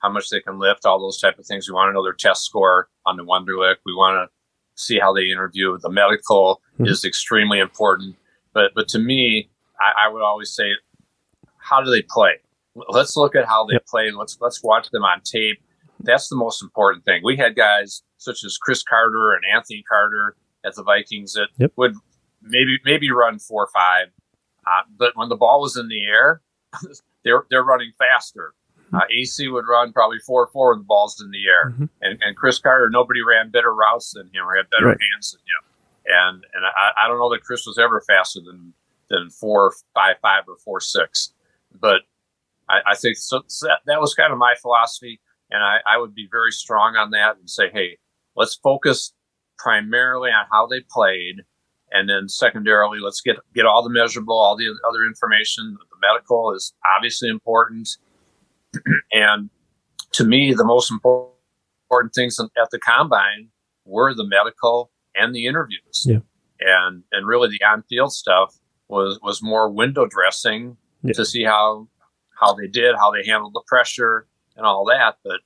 how 0.00 0.10
much 0.10 0.28
they 0.28 0.40
can 0.40 0.58
lift, 0.58 0.84
all 0.84 1.00
those 1.00 1.18
type 1.18 1.38
of 1.38 1.46
things. 1.46 1.68
We 1.68 1.74
want 1.74 1.88
to 1.88 1.92
know 1.94 2.02
their 2.02 2.12
test 2.12 2.44
score 2.44 2.88
on 3.06 3.16
the 3.16 3.24
Wonderlic. 3.24 3.76
We 3.86 3.94
want 3.94 4.28
to 4.28 4.32
see 4.74 4.98
how 4.98 5.14
they 5.14 5.30
interview. 5.30 5.78
The 5.78 5.88
medical 5.90 6.60
Mhm. 6.78 6.88
is 6.88 7.04
extremely 7.04 7.60
important. 7.60 8.16
But 8.52 8.72
but 8.74 8.88
to 8.88 8.98
me, 8.98 9.48
I, 9.80 10.06
I 10.06 10.08
would 10.08 10.22
always 10.22 10.54
say, 10.54 10.72
how 11.64 11.82
do 11.82 11.90
they 11.90 12.02
play? 12.02 12.34
Let's 12.88 13.16
look 13.16 13.34
at 13.36 13.46
how 13.46 13.64
they 13.66 13.74
Yep. 13.74 13.86
play. 13.86 14.10
Let's 14.10 14.36
let's 14.40 14.62
watch 14.62 14.90
them 14.90 15.04
on 15.04 15.20
tape. 15.22 15.62
That's 16.00 16.28
the 16.28 16.36
most 16.36 16.62
important 16.62 17.04
thing. 17.04 17.22
We 17.24 17.36
had 17.36 17.54
guys 17.56 18.02
such 18.18 18.44
as 18.44 18.56
Cris 18.58 18.82
Carter 18.82 19.32
and 19.32 19.42
Anthony 19.54 19.82
Carter 19.88 20.36
at 20.64 20.74
the 20.74 20.82
Vikings 20.82 21.34
that 21.34 21.48
Yep. 21.58 21.72
would 21.76 21.94
maybe 22.42 22.78
maybe 22.84 23.10
run 23.10 23.38
four 23.38 23.64
or 23.64 23.68
five, 23.72 24.08
uh, 24.66 24.82
but 24.98 25.12
when 25.16 25.28
the 25.28 25.36
ball 25.36 25.60
was 25.60 25.76
in 25.76 25.88
the 25.88 26.04
air, 26.04 26.42
they're 27.24 27.44
they're 27.50 27.64
running 27.64 27.92
faster. 27.98 28.54
Uh, 28.92 29.00
AC 29.10 29.48
would 29.48 29.66
run 29.68 29.92
probably 29.92 30.18
four 30.20 30.42
or 30.44 30.46
four 30.48 30.70
when 30.70 30.78
the 30.80 30.84
ball's 30.84 31.20
in 31.20 31.30
the 31.30 31.46
air, 31.48 31.70
Mhm. 31.72 31.88
and, 32.02 32.22
and 32.22 32.36
Cris 32.36 32.58
Carter, 32.60 32.88
nobody 32.90 33.22
ran 33.22 33.50
better 33.50 33.74
routes 33.74 34.12
than 34.12 34.26
him 34.28 34.46
or 34.46 34.54
had 34.54 34.70
better 34.70 34.86
Right. 34.88 34.98
hands 35.12 35.32
than 35.32 35.40
him. 35.40 35.62
And 36.06 36.46
and 36.54 36.64
I, 36.66 37.04
I 37.04 37.08
don't 37.08 37.18
know 37.18 37.30
that 37.32 37.42
Cris 37.44 37.66
was 37.66 37.78
ever 37.78 38.00
faster 38.02 38.40
than 38.40 38.74
than 39.10 39.30
four 39.30 39.72
five 39.94 40.16
five 40.20 40.44
or 40.48 40.56
four 40.58 40.80
six, 40.80 41.33
but 41.78 42.02
I, 42.68 42.80
I 42.92 42.94
think 42.94 43.16
so, 43.16 43.42
so 43.46 43.66
that, 43.66 43.80
that 43.86 44.00
was 44.00 44.14
kind 44.14 44.32
of 44.32 44.38
my 44.38 44.54
philosophy, 44.60 45.20
and 45.50 45.62
I, 45.62 45.78
I 45.90 45.98
would 45.98 46.14
be 46.14 46.28
very 46.30 46.50
strong 46.50 46.96
on 46.96 47.10
that 47.10 47.36
and 47.38 47.48
say, 47.48 47.70
hey, 47.72 47.98
let's 48.36 48.54
focus 48.54 49.12
primarily 49.58 50.30
on 50.30 50.46
how 50.50 50.66
they 50.66 50.80
played, 50.90 51.42
and 51.90 52.08
then 52.08 52.28
secondarily, 52.28 52.98
let's 53.00 53.20
get 53.20 53.36
get 53.54 53.66
all 53.66 53.82
the 53.82 53.90
measurable, 53.90 54.38
all 54.38 54.56
the 54.56 54.68
other 54.88 55.04
information. 55.04 55.76
The 55.90 55.96
medical 56.00 56.52
is 56.52 56.74
obviously 56.96 57.28
important, 57.28 57.88
and 59.12 59.50
to 60.12 60.24
me, 60.24 60.54
the 60.54 60.64
most 60.64 60.90
important 60.90 61.34
things 62.14 62.38
at 62.40 62.70
the 62.70 62.78
combine 62.78 63.48
were 63.84 64.14
the 64.14 64.26
medical 64.26 64.90
and 65.14 65.34
the 65.34 65.46
interviews. 65.46 66.06
Yeah. 66.06 66.18
And 66.60 67.02
and 67.12 67.26
really 67.26 67.48
the 67.48 67.64
on 67.64 67.82
field 67.88 68.12
stuff 68.12 68.54
was 68.88 69.18
was 69.22 69.42
more 69.42 69.70
window 69.70 70.06
dressing 70.06 70.76
Yeah. 71.04 71.12
to 71.14 71.24
see 71.24 71.44
how 71.44 71.88
how 72.38 72.54
they 72.54 72.66
did, 72.66 72.96
how 72.96 73.12
they 73.12 73.24
handled 73.24 73.54
the 73.54 73.62
pressure 73.66 74.26
and 74.56 74.66
all 74.66 74.84
that, 74.86 75.18
but 75.22 75.40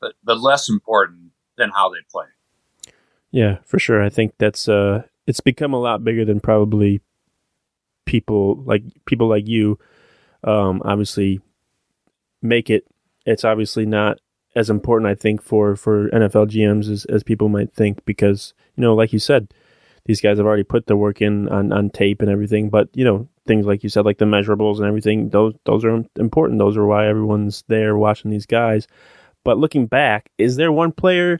but 0.00 0.14
but 0.22 0.40
less 0.40 0.68
important 0.68 1.32
than 1.56 1.70
how 1.70 1.88
they 1.88 1.98
play. 2.10 2.26
Yeah, 3.30 3.58
for 3.64 3.78
sure. 3.78 4.02
I 4.02 4.08
think 4.08 4.34
that's 4.38 4.68
uh 4.68 5.02
it's 5.26 5.40
become 5.40 5.72
a 5.72 5.80
lot 5.80 6.04
bigger 6.04 6.24
than 6.24 6.40
probably 6.40 7.00
people 8.06 8.62
like 8.64 8.82
people 9.06 9.28
like 9.28 9.46
you 9.46 9.78
um 10.44 10.82
obviously 10.84 11.40
make 12.42 12.70
it. 12.70 12.86
It's 13.26 13.44
obviously 13.44 13.86
not 13.86 14.18
as 14.56 14.70
important 14.70 15.10
I 15.10 15.14
think 15.14 15.42
for 15.42 15.76
for 15.76 16.08
NFL 16.10 16.50
GMs 16.50 16.90
as 16.90 17.04
as 17.06 17.22
people 17.22 17.48
might 17.48 17.72
think 17.72 18.04
because 18.04 18.54
you 18.76 18.82
know 18.82 18.94
like 18.94 19.12
you 19.12 19.18
said 19.18 19.52
these 20.06 20.20
guys 20.20 20.38
have 20.38 20.46
already 20.46 20.62
put 20.64 20.86
the 20.86 20.96
work 20.96 21.20
in 21.20 21.48
on 21.48 21.72
on 21.72 21.90
tape 21.90 22.20
and 22.22 22.30
everything 22.30 22.68
but 22.70 22.88
you 22.94 23.04
know 23.04 23.28
things 23.46 23.66
like 23.66 23.82
you 23.82 23.88
said 23.88 24.04
like 24.04 24.18
the 24.18 24.24
measurables 24.24 24.76
and 24.78 24.86
everything 24.86 25.30
those 25.30 25.54
those 25.64 25.84
are 25.84 26.04
important 26.18 26.58
those 26.58 26.76
are 26.76 26.86
why 26.86 27.06
everyone's 27.06 27.64
there 27.68 27.96
watching 27.96 28.30
these 28.30 28.46
guys 28.46 28.86
but 29.44 29.58
looking 29.58 29.86
back 29.86 30.30
is 30.38 30.56
there 30.56 30.70
one 30.72 30.92
player 30.92 31.38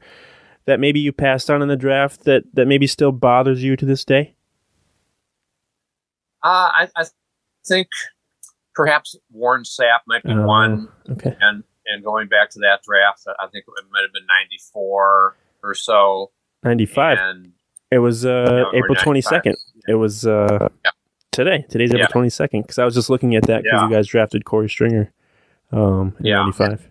that 0.67 0.79
maybe 0.81 1.01
you 1.01 1.13
passed 1.13 1.51
on 1.51 1.63
in 1.63 1.69
the 1.69 1.77
draft 1.77 2.25
that 2.25 2.45
that 2.55 2.67
maybe 2.67 2.87
still 2.87 3.13
bothers 3.13 3.63
you 3.63 3.77
to 3.77 3.87
this 3.87 4.05
day? 4.05 4.35
Uh, 6.43 6.71
I, 6.73 6.89
I 6.97 7.05
think 7.67 7.89
perhaps 8.75 9.17
Warren 9.33 9.65
Sapp 9.65 10.01
might 10.07 10.23
be 10.23 10.33
Uh, 10.33 10.47
one, 10.47 10.89
Okay. 11.11 11.37
and 11.41 11.65
and 11.87 12.05
going 12.05 12.29
back 12.29 12.51
to 12.51 12.59
that 12.61 12.83
draft, 12.87 13.25
I 13.27 13.47
think 13.49 13.65
it 13.67 13.85
might 13.91 14.03
have 14.03 14.13
been 14.13 14.27
'94 14.27 15.37
or 15.63 15.75
so. 15.75 16.31
95. 16.63 17.19
And 17.19 17.53
It 17.91 17.99
was 17.99 18.25
uh, 18.25 18.65
Yeah, 18.73 18.79
April 18.79 18.95
95. 19.05 19.43
22nd. 19.43 19.55
It 19.89 19.95
was 19.95 20.27
uh, 20.27 20.69
Yeah. 20.85 20.91
today. 21.33 21.65
Today's. 21.69 21.93
April 21.93 22.23
22nd 22.25 22.63
because 22.63 22.79
I 22.79 22.85
was 22.85 22.95
just 22.95 23.11
looking 23.11 23.35
at 23.37 23.45
that 23.47 23.63
because 23.65 23.83
you 23.83 23.91
guys 23.91 24.07
drafted 24.07 24.45
Korey 24.45 24.71
Stringer 24.71 25.13
um, 25.73 26.15
in 26.21 26.27
Yeah. 26.27 26.37
95. 26.45 26.87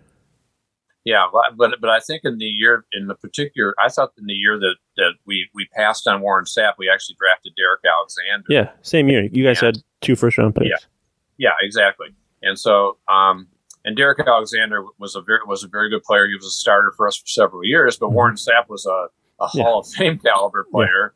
Yeah, 1.04 1.26
but 1.32 1.56
but- 1.56 1.80
but 1.80 1.88
I 1.88 1.98
think 2.00 2.22
in 2.24 2.36
the 2.36 2.44
year 2.44 2.84
in 2.92 3.06
the 3.06 3.14
particular, 3.14 3.74
I 3.82 3.88
thought 3.88 4.12
in 4.18 4.26
the 4.26 4.34
year 4.34 4.58
that 4.58 4.76
that 4.98 5.12
we 5.26 5.48
we 5.54 5.66
passed 5.74 6.06
on 6.06 6.20
Warren 6.20 6.44
Sapp, 6.44 6.74
we 6.78 6.90
actually 6.92 7.16
drafted 7.18 7.54
Derrick 7.56 7.80
Alexander. 7.86 8.44
Yeah, 8.50 8.70
same 8.82 9.08
year. 9.08 9.22
You 9.32 9.42
guys 9.44 9.62
Yeah. 9.62 9.68
had 9.68 9.76
two 10.02 10.14
first 10.14 10.36
round 10.36 10.54
picks. 10.54 10.68
Yeah. 10.68 10.76
Yeah, 11.38 11.52
exactly. 11.62 12.08
And 12.42 12.58
so, 12.58 12.98
um, 13.08 13.48
and 13.86 13.96
Derrick 13.96 14.18
Alexander 14.26 14.84
was 14.98 15.16
a 15.16 15.22
very 15.22 15.40
was 15.46 15.64
a 15.64 15.68
very 15.68 15.88
good 15.88 16.02
player. 16.02 16.26
He 16.28 16.34
was 16.34 16.44
a 16.44 16.50
starter 16.50 16.92
for 16.94 17.08
us 17.08 17.16
for 17.16 17.26
several 17.26 17.64
years. 17.64 17.96
But 17.96 18.10
Mhm. 18.10 18.12
Warren 18.12 18.34
Sapp 18.34 18.68
was 18.68 18.84
a, 18.84 19.06
a 19.40 19.48
Yeah. 19.54 19.64
Hall 19.64 19.80
of 19.80 19.88
Fame 19.88 20.18
caliber 20.18 20.66
player, 20.70 21.14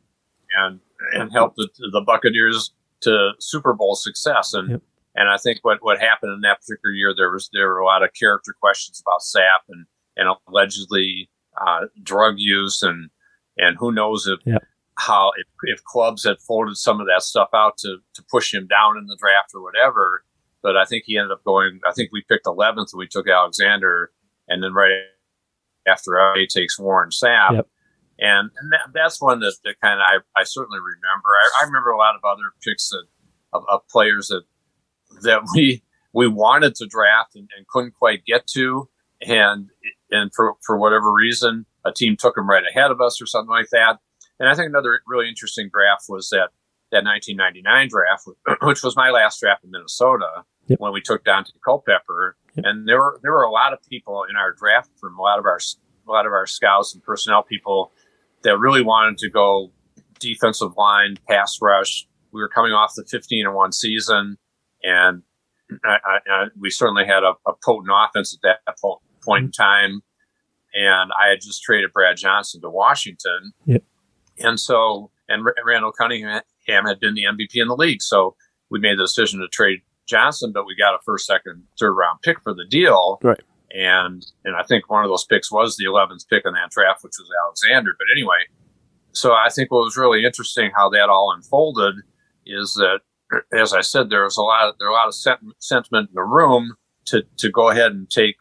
and 0.57 0.79
and 1.13 1.31
helped 1.31 1.57
the, 1.57 1.67
the 1.91 2.01
Buccaneers 2.01 2.71
to 3.01 3.31
Super 3.39 3.73
Bowl 3.73 3.95
success. 3.95 4.53
And 4.53 4.69
Yep. 4.71 4.81
and 5.15 5.29
I 5.29 5.37
think 5.37 5.59
what 5.63 5.79
what 5.83 5.99
happened 5.99 6.33
in 6.33 6.41
that 6.41 6.59
particular 6.61 6.93
year, 6.93 7.13
there 7.15 7.31
was 7.31 7.49
there 7.53 7.67
were 7.67 7.79
a 7.79 7.85
lot 7.85 8.03
of 8.03 8.11
character 8.19 8.55
questions 8.59 9.01
about 9.05 9.21
Sapp 9.21 9.63
and 9.69 9.85
and 10.17 10.29
allegedly 10.47 11.29
uh, 11.65 11.85
drug 12.03 12.35
use 12.37 12.81
and 12.81 13.09
and 13.57 13.77
who 13.79 13.91
knows 13.91 14.27
if 14.27 14.39
Yep. 14.45 14.63
how 14.97 15.31
if, 15.37 15.47
if 15.63 15.83
clubs 15.83 16.23
had 16.23 16.39
folded 16.39 16.77
some 16.77 16.99
of 17.01 17.07
that 17.07 17.21
stuff 17.23 17.49
out 17.53 17.77
to 17.79 17.97
to 18.13 18.23
push 18.31 18.53
him 18.53 18.67
down 18.67 18.97
in 18.97 19.05
the 19.07 19.17
draft 19.19 19.51
or 19.53 19.61
whatever. 19.61 20.23
But 20.63 20.75
I 20.77 20.85
think 20.85 21.03
he 21.05 21.15
ended 21.17 21.31
up 21.31 21.43
going. 21.43 21.79
I 21.87 21.91
think 21.93 22.09
we 22.11 22.23
picked 22.27 22.45
11th 22.45 22.91
and 22.93 22.97
we 22.97 23.07
took 23.07 23.29
Alexander, 23.29 24.11
and 24.47 24.63
then 24.63 24.73
right 24.73 24.93
after 25.87 26.15
A 26.15 26.47
takes 26.47 26.79
Warren 26.79 27.11
Sapp. 27.11 27.51
Yep. 27.53 27.67
And, 28.17 28.49
and 28.57 28.71
that, 28.71 28.91
that's 28.93 29.21
one 29.21 29.39
that, 29.41 29.55
that 29.63 29.75
kind 29.81 29.99
of 29.99 30.05
I, 30.07 30.39
I 30.39 30.43
certainly 30.43 30.79
remember. 30.79 31.29
I, 31.29 31.63
I 31.63 31.65
remember 31.65 31.91
a 31.91 31.97
lot 31.97 32.15
of 32.15 32.21
other 32.23 32.53
picks 32.63 32.89
that, 32.89 33.03
of, 33.53 33.63
of 33.69 33.87
players 33.89 34.27
that 34.29 34.43
that 35.21 35.41
we 35.53 35.83
we 36.13 36.27
wanted 36.27 36.75
to 36.75 36.87
draft 36.87 37.35
and, 37.35 37.49
and 37.57 37.67
couldn't 37.67 37.93
quite 37.93 38.25
get 38.25 38.47
to, 38.47 38.89
and 39.21 39.69
and 40.11 40.31
for 40.33 40.55
for 40.65 40.77
whatever 40.77 41.11
reason, 41.11 41.65
a 41.83 41.91
team 41.91 42.15
took 42.17 42.35
them 42.35 42.49
right 42.49 42.63
ahead 42.69 42.91
of 42.91 43.01
us 43.01 43.21
or 43.21 43.25
something 43.25 43.49
like 43.49 43.69
that. 43.71 43.99
And 44.39 44.49
I 44.49 44.55
think 44.55 44.69
another 44.69 45.01
really 45.07 45.27
interesting 45.29 45.69
draft 45.71 46.05
was 46.07 46.29
that 46.29 46.49
that 46.91 47.03
1999 47.03 47.89
draft, 47.89 48.27
which 48.63 48.83
was 48.83 48.95
my 48.95 49.09
last 49.09 49.41
draft 49.41 49.63
in 49.63 49.71
Minnesota 49.71 50.43
Yep. 50.67 50.79
when 50.79 50.93
we 50.93 51.01
took 51.01 51.23
Daunte 51.23 51.51
Culpepper. 51.63 52.37
Yep. 52.55 52.65
And 52.65 52.87
there 52.87 52.97
were 52.97 53.19
there 53.21 53.31
were 53.31 53.43
a 53.43 53.51
lot 53.51 53.73
of 53.73 53.79
people 53.87 54.25
in 54.29 54.35
our 54.35 54.51
draft 54.53 54.89
from 54.99 55.17
a 55.17 55.21
lot 55.21 55.39
of 55.39 55.45
our 55.45 55.59
a 56.07 56.11
lot 56.11 56.25
of 56.25 56.31
our 56.31 56.47
scouts 56.47 56.93
and 56.93 57.03
personnel 57.03 57.43
people 57.43 57.91
that 58.45 58.57
really 58.57 58.81
wanted 58.81 59.17
to 59.19 59.29
go 59.29 59.71
defensive 60.19 60.77
line, 60.77 61.17
pass 61.27 61.59
rush. 61.61 62.07
We 62.31 62.41
were 62.41 62.49
coming 62.49 62.71
off 62.71 62.93
the 62.95 63.05
15 63.05 63.45
and 63.45 63.55
one 63.55 63.71
season, 63.71 64.37
and 64.83 65.23
I, 65.83 65.97
I, 66.29 66.45
we 66.59 66.69
certainly 66.69 67.05
had 67.05 67.23
a, 67.23 67.33
a 67.47 67.53
potent 67.63 67.91
offense 67.93 68.33
at 68.33 68.41
that 68.43 68.77
po- 68.81 69.01
point 69.23 69.43
in 69.43 69.51
mm-hmm. 69.51 69.63
time. 69.63 70.01
And 70.73 71.11
I 71.19 71.29
had 71.29 71.41
just 71.41 71.63
traded 71.63 71.93
Brad 71.93 72.17
Johnson 72.17 72.61
to 72.61 72.69
Washington, 72.69 73.53
Yep. 73.65 73.83
and 74.39 74.59
so 74.59 75.11
and 75.29 75.45
R- 75.45 75.55
Randall 75.65 75.93
Cunningham 75.93 76.41
had 76.67 76.99
been 76.99 77.15
the 77.15 77.23
MVP 77.23 77.55
in 77.55 77.69
the 77.69 77.75
league, 77.75 78.01
so 78.01 78.35
we 78.69 78.79
made 78.79 78.97
the 78.97 79.03
decision 79.03 79.39
to 79.39 79.47
trade 79.47 79.79
Johnson, 80.05 80.51
but 80.53 80.65
we 80.65 80.75
got 80.75 80.93
a 80.93 80.99
first, 81.05 81.25
second, 81.25 81.63
third 81.79 81.93
round 81.93 82.19
pick 82.21 82.41
for 82.41 82.53
the 82.53 82.65
deal. 82.69 83.19
Right. 83.23 83.41
And 83.75 84.25
and 84.45 84.55
I 84.55 84.63
think 84.63 84.89
one 84.89 85.03
of 85.03 85.09
those 85.09 85.25
picks 85.25 85.51
was 85.51 85.75
the 85.75 85.85
11th 85.85 86.29
pick 86.29 86.43
in 86.45 86.53
that 86.53 86.71
draft, 86.71 87.03
which 87.03 87.15
was 87.19 87.29
Alexander. 87.45 87.91
But 87.97 88.07
anyway, 88.15 88.37
so 89.11 89.33
I 89.33 89.49
think 89.49 89.71
what 89.71 89.83
was 89.83 89.97
really 89.97 90.23
interesting 90.25 90.71
how 90.75 90.89
that 90.89 91.09
all 91.09 91.33
unfolded 91.35 91.95
is 92.45 92.73
that, 92.75 92.99
as 93.53 93.73
I 93.73 93.81
said, 93.81 94.09
there 94.09 94.23
was 94.23 94.37
a 94.37 94.43
lot 94.43 94.69
of, 94.69 94.75
there 94.79 94.87
a 94.87 94.93
lot 94.93 95.07
of 95.07 95.15
sent- 95.15 95.41
sentiment 95.59 96.09
in 96.09 96.15
the 96.15 96.23
room 96.23 96.75
to 97.05 97.23
to 97.37 97.49
go 97.49 97.69
ahead 97.69 97.91
and 97.91 98.09
take 98.09 98.35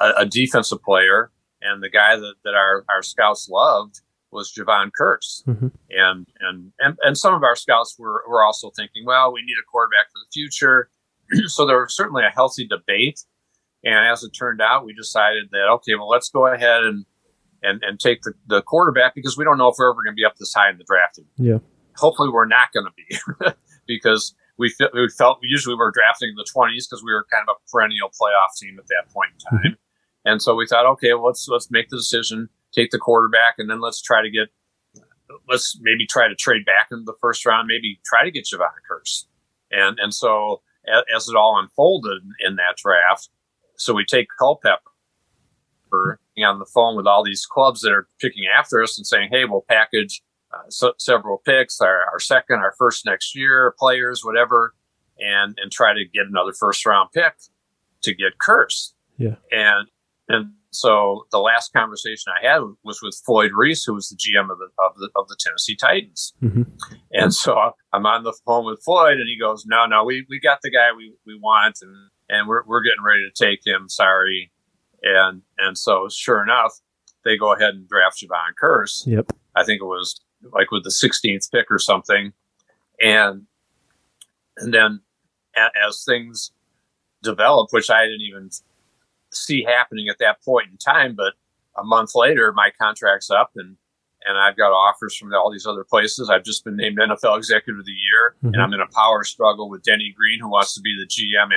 a, 0.00 0.10
a 0.18 0.26
defensive 0.26 0.82
player, 0.82 1.30
and 1.62 1.82
the 1.82 1.88
guy 1.90 2.16
that, 2.16 2.34
that 2.44 2.54
our, 2.54 2.84
our 2.90 3.02
scouts 3.02 3.48
loved 3.48 4.00
was 4.30 4.52
Jevon 4.52 4.90
Kearse. 5.00 5.44
Mhm. 5.46 5.72
And, 5.90 6.26
and 6.40 6.72
and 6.80 6.98
and 7.02 7.16
some 7.16 7.32
of 7.34 7.42
our 7.42 7.56
scouts 7.56 7.96
were 7.98 8.22
were 8.28 8.44
also 8.44 8.70
thinking, 8.76 9.04
well, 9.06 9.32
we 9.32 9.40
need 9.42 9.56
a 9.58 9.64
quarterback 9.70 10.06
for 10.12 10.18
the 10.18 10.30
future. 10.32 10.90
so 11.46 11.64
there 11.64 11.80
was 11.80 11.96
certainly 11.96 12.24
a 12.24 12.30
healthy 12.30 12.66
debate. 12.66 13.20
And 13.84 14.06
as 14.06 14.22
it 14.22 14.30
turned 14.30 14.60
out, 14.62 14.84
we 14.84 14.94
decided 14.94 15.50
that 15.52 15.68
okay, 15.74 15.94
well, 15.94 16.08
let's 16.08 16.28
go 16.28 16.46
ahead 16.46 16.84
and 16.84 17.04
and 17.62 17.82
and 17.82 17.98
take 18.00 18.22
the, 18.22 18.32
the 18.46 18.62
quarterback 18.62 19.14
because 19.14 19.36
we 19.36 19.44
don't 19.44 19.58
know 19.58 19.68
if 19.68 19.76
we're 19.78 19.90
ever 19.90 20.02
going 20.02 20.14
to 20.14 20.20
be 20.20 20.24
up 20.24 20.36
this 20.36 20.54
high 20.54 20.70
in 20.70 20.78
the 20.78 20.84
drafting. 20.84 21.26
Yeah. 21.36 21.58
Hopefully, 21.96 22.30
we're 22.30 22.46
not 22.46 22.72
going 22.72 22.86
to 22.86 22.92
be 22.96 23.52
because 23.86 24.34
we 24.58 24.70
fe- 24.70 24.90
we 24.92 25.08
felt 25.08 25.38
usually 25.42 25.74
we 25.74 25.78
were 25.78 25.92
drafting 25.92 26.30
in 26.30 26.34
the 26.36 26.46
twenties 26.50 26.86
because 26.86 27.02
we 27.04 27.12
were 27.12 27.26
kind 27.32 27.46
of 27.48 27.56
a 27.56 27.70
perennial 27.70 28.08
playoff 28.08 28.56
team 28.60 28.78
at 28.78 28.86
that 28.88 29.12
point 29.12 29.30
in 29.32 29.58
mm-hmm. 29.58 29.68
time. 29.68 29.76
And 30.26 30.40
so 30.40 30.54
we 30.54 30.66
thought, 30.66 30.86
okay, 30.86 31.12
well, 31.14 31.26
let's 31.26 31.46
let's 31.48 31.70
make 31.70 31.88
the 31.88 31.96
decision, 31.96 32.48
take 32.72 32.90
the 32.90 32.98
quarterback, 32.98 33.56
and 33.58 33.68
then 33.68 33.80
let's 33.80 34.00
try 34.00 34.22
to 34.22 34.30
get 34.30 34.48
let's 35.48 35.78
maybe 35.80 36.06
try 36.06 36.28
to 36.28 36.34
trade 36.34 36.64
back 36.64 36.88
into 36.90 37.04
the 37.04 37.16
first 37.20 37.44
round, 37.44 37.66
maybe 37.66 38.00
try 38.04 38.24
to 38.24 38.30
get 38.30 38.44
Jevon 38.44 38.68
Kearse. 38.90 39.26
And 39.70 39.98
and 39.98 40.14
so 40.14 40.62
as, 40.86 41.04
as 41.14 41.28
it 41.28 41.36
all 41.36 41.58
unfolded 41.58 42.22
in 42.40 42.56
that 42.56 42.76
draft, 42.76 43.28
so 43.84 43.94
we 43.94 44.04
take 44.04 44.28
Culpepper 44.38 44.90
on 46.44 46.58
the 46.58 46.66
phone 46.66 46.96
with 46.96 47.06
all 47.06 47.22
these 47.22 47.46
clubs 47.46 47.82
that 47.82 47.92
are 47.92 48.08
picking 48.20 48.44
after 48.46 48.82
us 48.82 48.98
and 48.98 49.06
saying, 49.06 49.28
hey, 49.30 49.44
we'll 49.44 49.64
package 49.68 50.22
uh, 50.52 50.62
so, 50.68 50.92
several 50.98 51.38
picks, 51.38 51.80
our, 51.80 52.04
our 52.12 52.18
second, 52.18 52.60
our 52.60 52.74
first 52.78 53.04
next 53.06 53.36
year, 53.36 53.74
players, 53.78 54.24
whatever, 54.24 54.74
and 55.18 55.58
and 55.60 55.70
try 55.70 55.92
to 55.92 56.04
get 56.12 56.26
another 56.26 56.52
first 56.52 56.84
round 56.86 57.10
pick 57.12 57.34
to 58.02 58.14
get 58.14 58.38
Kearse. 58.38 58.92
Yeah. 59.18 59.36
And 59.50 59.88
and 60.28 60.52
so 60.70 61.26
the 61.30 61.38
last 61.38 61.72
conversation 61.72 62.32
I 62.40 62.46
had 62.46 62.62
was 62.84 63.00
with 63.02 63.20
Floyd 63.24 63.52
Reese, 63.54 63.84
who 63.84 63.94
was 63.94 64.08
the 64.08 64.16
GM 64.16 64.50
of 64.50 64.58
the 64.58 64.68
of 64.78 64.96
the 64.96 65.10
of 65.16 65.28
the 65.28 65.36
Tennessee 65.38 65.76
Titans. 65.76 66.34
Mhm. 66.42 66.66
And 67.12 67.34
so 67.34 67.72
I'm 67.92 68.06
on 68.06 68.24
the 68.24 68.36
phone 68.46 68.64
with 68.66 68.82
Floyd, 68.84 69.18
and 69.18 69.28
he 69.28 69.38
goes, 69.38 69.64
"No, 69.66 69.86
no, 69.86 70.04
we, 70.04 70.26
we 70.28 70.40
got 70.40 70.60
the 70.62 70.70
guy 70.70 70.92
we, 70.96 71.14
we 71.26 71.38
want, 71.38 71.78
and 71.82 72.10
and 72.28 72.48
we're 72.48 72.62
we're 72.64 72.82
getting 72.82 73.02
ready 73.04 73.22
to 73.28 73.44
take 73.44 73.66
him. 73.66 73.88
Sorry." 73.88 74.50
And 75.02 75.42
and 75.58 75.76
so 75.76 76.08
sure 76.10 76.42
enough, 76.42 76.72
they 77.24 77.36
go 77.36 77.52
ahead 77.54 77.74
and 77.74 77.88
draft 77.88 78.22
Jevon 78.22 78.54
Kearse. 78.62 79.06
Yep. 79.06 79.32
I 79.54 79.64
think 79.64 79.80
it 79.82 79.86
was 79.86 80.20
like 80.52 80.70
with 80.70 80.84
the 80.84 80.90
16th 80.90 81.50
pick 81.50 81.66
or 81.70 81.78
something, 81.78 82.32
and 83.00 83.46
and 84.56 84.72
then 84.72 85.00
a- 85.56 85.86
as 85.86 86.04
things 86.04 86.52
developed, 87.22 87.72
which 87.72 87.90
I 87.90 88.04
didn't 88.04 88.20
even 88.22 88.50
see 89.32 89.64
happening 89.64 90.08
at 90.08 90.18
that 90.18 90.42
point 90.44 90.68
in 90.70 90.76
time, 90.76 91.14
but 91.16 91.34
a 91.76 91.82
month 91.84 92.14
later, 92.14 92.52
my 92.52 92.70
contract's 92.80 93.30
up 93.30 93.50
and 93.56 93.76
and 94.26 94.38
I've 94.38 94.56
got 94.56 94.72
offers 94.72 95.14
from 95.14 95.34
all 95.34 95.52
these 95.52 95.66
other 95.66 95.84
places. 95.84 96.30
I've 96.30 96.44
just 96.44 96.64
been 96.64 96.76
named 96.76 96.96
NFL 96.98 97.36
Executive 97.36 97.78
of 97.80 97.84
the 97.84 97.92
Year, 97.92 98.36
Mhm. 98.42 98.54
and 98.54 98.62
I'm 98.62 98.72
in 98.72 98.80
a 98.80 98.86
power 98.86 99.22
struggle 99.22 99.68
with 99.68 99.82
Denny 99.82 100.14
Green, 100.16 100.40
who 100.40 100.48
wants 100.48 100.72
to 100.74 100.80
be 100.80 100.96
the 100.98 101.06
GM 101.06 101.52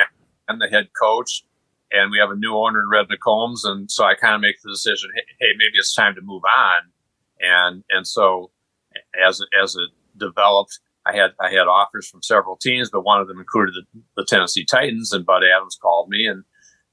and 0.47 0.61
the 0.61 0.67
head 0.67 0.89
coach. 0.99 1.43
And 1.89 2.11
we 2.11 2.17
have 2.17 2.31
a 2.31 2.35
new 2.35 2.53
owner 2.55 2.81
in 2.81 2.89
Red 2.89 3.07
McCombs, 3.07 3.61
and 3.63 3.89
so 3.89 4.03
I 4.03 4.15
kind 4.15 4.35
of 4.35 4.41
make 4.41 4.61
the 4.61 4.69
decision: 4.69 5.09
hey, 5.15 5.23
hey, 5.39 5.51
maybe 5.57 5.77
it's 5.77 5.95
time 5.95 6.15
to 6.15 6.21
move 6.21 6.43
on. 6.43 6.81
And 7.39 7.83
and 7.89 8.05
so 8.05 8.51
as 9.25 9.39
it, 9.39 9.47
as 9.61 9.75
it 9.75 9.89
developed, 10.17 10.79
I 11.05 11.15
had 11.15 11.31
I 11.39 11.49
had 11.49 11.67
offers 11.67 12.09
from 12.09 12.21
several 12.23 12.57
teams, 12.57 12.89
but 12.89 13.05
one 13.05 13.21
of 13.21 13.27
them 13.29 13.39
included 13.39 13.75
the, 13.75 14.01
the 14.17 14.25
Tennessee 14.25 14.65
Titans, 14.65 15.13
and 15.13 15.25
Bud 15.25 15.43
Adams 15.43 15.77
called 15.81 16.09
me, 16.09 16.27
and 16.27 16.43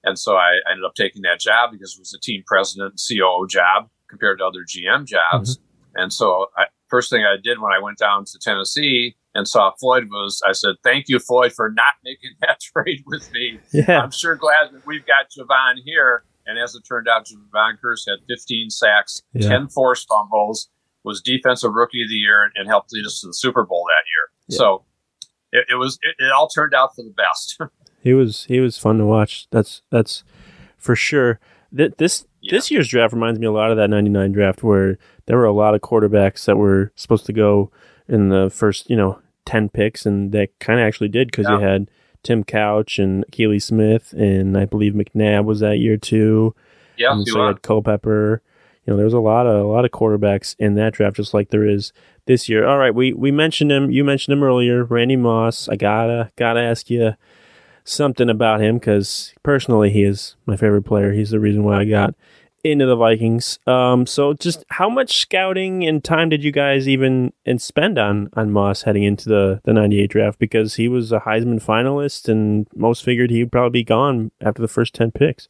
and 0.04 0.18
so 0.18 0.36
I, 0.36 0.60
I 0.66 0.72
ended 0.72 0.84
up 0.84 0.94
taking 0.94 1.22
that 1.22 1.40
job 1.40 1.70
because 1.72 1.96
it 1.96 2.00
was 2.00 2.14
a 2.14 2.20
team 2.20 2.44
president 2.46 2.92
and 2.92 3.18
COO 3.18 3.46
job 3.48 3.88
compared 4.08 4.38
to 4.38 4.44
other 4.44 4.60
GM 4.60 5.06
jobs. 5.06 5.56
Mm-hmm. 5.56 6.02
And 6.02 6.12
so 6.12 6.46
I, 6.56 6.64
first 6.88 7.10
thing 7.10 7.24
I 7.24 7.36
did 7.42 7.60
when 7.60 7.72
I 7.72 7.82
went 7.82 7.98
down 7.98 8.24
to 8.26 8.38
Tennessee 8.38 9.16
and 9.34 9.46
saw 9.48 9.72
Floyd 9.80 10.08
was 10.10 10.40
I 10.46 10.52
said, 10.52 10.76
"Thank 10.82 11.08
you, 11.08 11.18
Floyd, 11.18 11.52
for 11.52 11.70
not 11.70 11.94
making 12.04 12.30
that 12.40 12.60
trade 12.60 13.02
with 13.06 13.30
me. 13.32 13.58
Yeah. 13.72 14.00
I'm 14.02 14.10
sure 14.10 14.36
glad 14.36 14.72
that 14.72 14.86
we've 14.86 15.04
got 15.06 15.26
Jevon 15.36 15.76
here." 15.84 16.24
And 16.46 16.58
as 16.58 16.74
it 16.74 16.82
turned 16.86 17.08
out, 17.08 17.26
Jevon 17.26 17.78
Kearse 17.82 18.04
had 18.06 18.18
15 18.28 18.68
sacks, 18.68 19.22
Yeah. 19.32 19.48
10 19.48 19.68
forced 19.68 20.06
fumbles, 20.08 20.68
was 21.02 21.22
defensive 21.22 21.72
rookie 21.72 22.02
of 22.02 22.10
the 22.10 22.16
year, 22.16 22.50
and, 22.54 22.68
helped 22.68 22.92
lead 22.92 23.06
us 23.06 23.20
to 23.22 23.28
the 23.28 23.32
Super 23.32 23.64
Bowl 23.64 23.84
that 23.88 24.04
year. 24.06 24.30
Yeah. 24.48 24.56
So 24.58 24.84
it, 25.52 25.64
it 25.70 25.74
was 25.76 25.98
it, 26.02 26.22
it 26.22 26.30
all 26.32 26.48
turned 26.48 26.74
out 26.74 26.94
for 26.94 27.02
the 27.02 27.14
best. 27.16 27.58
He 28.02 28.12
was 28.12 28.44
he 28.44 28.60
was 28.60 28.76
fun 28.76 28.98
to 28.98 29.06
watch. 29.06 29.46
That's 29.50 29.80
that's 29.90 30.24
for 30.76 30.94
sure. 30.94 31.40
Th- 31.74 31.94
this 31.96 32.26
Yeah. 32.42 32.58
this 32.58 32.70
year's 32.70 32.86
draft 32.88 33.14
reminds 33.14 33.40
me 33.40 33.46
a 33.46 33.50
lot 33.50 33.70
of 33.70 33.78
that 33.78 33.88
'99 33.88 34.32
draft 34.32 34.62
where 34.62 34.98
there 35.24 35.38
were 35.38 35.46
a 35.46 35.52
lot 35.54 35.74
of 35.74 35.80
quarterbacks 35.80 36.44
that 36.44 36.58
were 36.58 36.92
supposed 36.96 37.24
to 37.24 37.32
go 37.32 37.70
in 38.06 38.28
the 38.28 38.50
first 38.50 38.90
you 38.90 38.96
know 38.96 39.18
ten 39.46 39.68
picks, 39.68 40.06
and 40.06 40.32
they 40.32 40.48
kind 40.60 40.80
of 40.80 40.86
actually 40.86 41.08
did 41.08 41.28
because 41.30 41.46
Yeah. 41.48 41.58
you 41.58 41.64
had 41.64 41.90
Tim 42.22 42.44
Couch 42.44 42.98
and 42.98 43.24
Akili 43.30 43.60
Smith, 43.62 44.12
and 44.16 44.56
I 44.56 44.64
believe 44.64 44.94
McNabb 44.94 45.44
was 45.44 45.60
that 45.60 45.78
year 45.78 45.96
too. 45.96 46.54
Yeah, 46.96 47.12
and 47.12 47.26
so 47.26 47.38
you 47.40 47.46
had 47.46 47.62
Culpepper. 47.62 48.40
You 48.86 48.92
know, 48.92 48.96
there 48.96 49.04
was 49.04 49.14
a 49.14 49.18
lot 49.20 49.46
of 49.46 49.64
a 49.64 49.68
lot 49.68 49.84
of 49.84 49.90
quarterbacks 49.90 50.54
in 50.58 50.74
that 50.74 50.92
draft, 50.94 51.16
just 51.16 51.34
like 51.34 51.50
there 51.50 51.66
is 51.66 51.92
this 52.26 52.48
year. 52.48 52.66
All 52.66 52.78
right, 52.78 52.94
we 52.94 53.12
we 53.12 53.30
mentioned 53.30 53.70
him. 53.72 53.90
You 53.90 54.04
mentioned 54.04 54.32
him 54.36 54.42
earlier, 54.42 54.84
Randy 54.84 55.16
Moss. 55.16 55.68
I 55.68 55.76
gotta 55.76 56.30
gotta 56.36 56.60
ask 56.60 56.88
you 56.90 57.14
something 57.84 58.30
about 58.30 58.60
him 58.60 58.76
because 58.78 59.34
personally, 59.42 59.90
he 59.90 60.04
is 60.04 60.36
my 60.46 60.56
favorite 60.56 60.82
player. 60.84 61.12
He's 61.12 61.30
the 61.30 61.40
reason 61.40 61.64
why 61.64 61.80
I 61.80 61.84
got 61.84 62.14
into 62.64 62.86
the 62.86 62.96
Vikings. 62.96 63.58
Um, 63.66 64.06
so 64.06 64.34
just 64.34 64.64
how 64.70 64.88
much 64.88 65.18
scouting 65.18 65.86
and 65.86 66.02
time 66.02 66.30
did 66.30 66.42
you 66.42 66.50
guys 66.50 66.88
even 66.88 67.32
and 67.44 67.60
spend 67.60 67.98
on 67.98 68.30
on 68.34 68.50
Moss 68.50 68.82
heading 68.82 69.04
into 69.04 69.28
the 69.28 69.60
the 69.64 69.72
'98 69.72 70.10
draft? 70.10 70.38
Because 70.38 70.74
he 70.74 70.88
was 70.88 71.12
a 71.12 71.20
Heisman 71.20 71.62
finalist, 71.62 72.28
and 72.28 72.66
most 72.74 73.04
figured 73.04 73.30
he'd 73.30 73.52
probably 73.52 73.80
be 73.80 73.84
gone 73.84 74.30
after 74.40 74.62
the 74.62 74.68
first 74.68 74.94
ten 74.94 75.10
picks. 75.10 75.48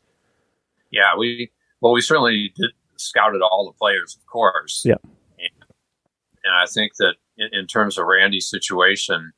Yeah, 0.91 1.17
we 1.17 1.51
well, 1.81 1.93
we 1.93 2.01
certainly 2.01 2.53
did 2.57 2.71
scouted 2.97 3.43
all 3.43 3.67
the 3.67 3.79
players, 3.79 4.17
of 4.19 4.27
course. 4.27 4.83
Yeah. 4.85 4.95
and, 5.39 5.51
and 6.45 6.55
I 6.55 6.67
think 6.67 6.97
that 6.99 7.15
in, 7.37 7.49
in 7.53 7.67
terms 7.67 7.99
of 7.99 8.07
Randy's 8.07 8.49
situation, 8.49 9.33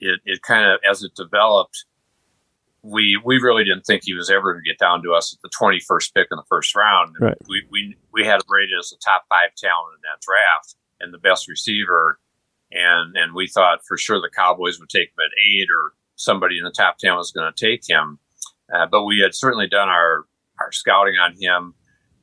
it 0.00 0.20
it 0.24 0.42
kind 0.42 0.70
of 0.70 0.80
as 0.88 1.02
it 1.02 1.14
developed, 1.14 1.84
we 2.84 3.18
we 3.24 3.38
really 3.38 3.64
didn't 3.64 3.84
think 3.84 4.02
he 4.04 4.14
was 4.14 4.30
ever 4.30 4.52
going 4.52 4.62
to 4.62 4.70
get 4.70 4.78
down 4.78 5.02
to 5.02 5.14
us 5.14 5.34
at 5.34 5.40
the 5.42 5.48
twenty 5.48 5.80
first 5.80 6.14
pick 6.14 6.28
in 6.30 6.36
the 6.36 6.44
first 6.48 6.76
round. 6.76 7.16
Right. 7.18 7.36
We 7.48 7.62
we 7.70 7.96
we 8.12 8.24
had 8.24 8.36
him 8.36 8.46
rated 8.48 8.78
as 8.78 8.92
a 8.92 8.98
top 8.98 9.24
five 9.28 9.54
talent 9.56 9.96
in 9.96 10.02
that 10.02 10.20
draft 10.20 10.76
and 11.00 11.12
the 11.12 11.18
best 11.18 11.48
receiver, 11.48 12.20
and 12.70 13.16
and 13.16 13.34
we 13.34 13.48
thought 13.48 13.84
for 13.88 13.96
sure 13.96 14.20
the 14.20 14.30
Cowboys 14.34 14.78
would 14.78 14.90
take 14.90 15.08
him 15.08 15.24
at 15.24 15.50
eight 15.50 15.68
or 15.70 15.92
somebody 16.16 16.58
in 16.58 16.64
the 16.64 16.70
top 16.70 16.98
ten 16.98 17.16
was 17.16 17.32
going 17.32 17.50
to 17.50 17.66
take 17.66 17.88
him. 17.88 18.18
Uh, 18.72 18.86
but 18.90 19.04
we 19.04 19.20
had 19.20 19.34
certainly 19.34 19.66
done 19.66 19.88
our 19.88 20.26
our 20.60 20.70
scouting 20.70 21.14
on 21.16 21.34
him, 21.40 21.74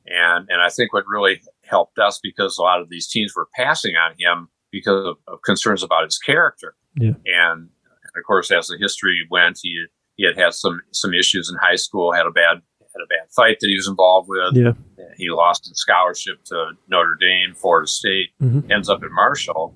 and 0.06 0.46
and 0.48 0.62
I 0.62 0.70
think 0.70 0.92
what 0.92 1.04
really 1.08 1.42
helped 1.64 1.98
us 1.98 2.20
because 2.22 2.56
a 2.56 2.62
lot 2.62 2.80
of 2.80 2.88
these 2.88 3.08
teams 3.08 3.34
were 3.34 3.48
passing 3.54 3.96
on 3.96 4.14
him 4.16 4.48
because 4.70 5.06
of, 5.06 5.16
of 5.26 5.42
concerns 5.42 5.82
about 5.82 6.04
his 6.04 6.18
character. 6.18 6.74
Yeah. 6.96 7.14
And, 7.26 7.68
and 7.68 8.16
of 8.16 8.24
course, 8.26 8.50
as 8.50 8.68
the 8.68 8.76
history 8.78 9.26
went, 9.30 9.58
he 9.62 9.86
he 10.22 10.26
had 10.28 10.38
had 10.38 10.54
some 10.54 10.80
some 10.92 11.12
issues 11.12 11.50
in 11.50 11.58
high 11.58 11.74
school, 11.76 12.12
had 12.12 12.26
a 12.26 12.30
bad 12.30 12.62
had 12.80 13.02
a 13.02 13.06
bad 13.08 13.28
fight 13.34 13.56
that 13.60 13.66
he 13.68 13.74
was 13.76 13.88
involved 13.88 14.28
with. 14.28 14.54
Yeah. 14.54 14.72
He 15.16 15.28
lost 15.30 15.66
his 15.68 15.80
scholarship 15.80 16.44
to 16.44 16.72
Notre 16.88 17.16
Dame, 17.20 17.54
Florida 17.54 17.86
State, 17.88 18.30
Mhm. 18.40 18.70
ends 18.70 18.88
up 18.88 19.02
at 19.02 19.10
Marshall. 19.10 19.74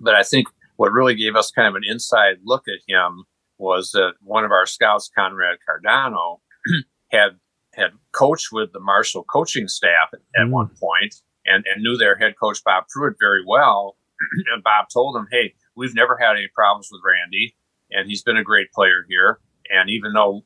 But 0.00 0.14
I 0.14 0.22
think 0.22 0.46
what 0.76 0.92
really 0.92 1.14
gave 1.14 1.34
us 1.36 1.50
kind 1.50 1.66
of 1.68 1.74
an 1.74 1.82
inside 1.84 2.36
look 2.44 2.64
at 2.68 2.80
him 2.86 3.24
was 3.58 3.90
that 3.92 4.12
one 4.20 4.44
of 4.44 4.50
our 4.52 4.66
scouts, 4.66 5.10
Conrad 5.16 5.58
Cardano, 5.68 6.40
had 7.10 7.38
had 7.74 7.90
coached 8.12 8.52
with 8.52 8.72
the 8.72 8.78
Marshall 8.80 9.24
coaching 9.24 9.66
staff 9.66 10.10
at, 10.12 10.20
at 10.40 10.46
Mm. 10.46 10.50
one 10.50 10.68
point 10.80 11.16
and, 11.44 11.64
and 11.66 11.82
knew 11.82 11.96
their 11.96 12.14
head 12.16 12.34
coach 12.40 12.62
Bob 12.64 12.84
Pruett 12.94 13.14
very 13.18 13.42
well. 13.44 13.96
and 14.52 14.62
Bob 14.62 14.86
told 14.92 15.16
him, 15.16 15.26
"Hey, 15.32 15.54
we've 15.74 15.94
never 15.94 16.16
had 16.18 16.36
any 16.36 16.48
problems 16.54 16.88
with 16.92 17.00
Randy, 17.04 17.56
and 17.90 18.08
he's 18.08 18.22
been 18.22 18.36
a 18.36 18.44
great 18.44 18.70
player 18.72 19.04
here. 19.08 19.40
And 19.70 19.90
even 19.90 20.12
though 20.12 20.44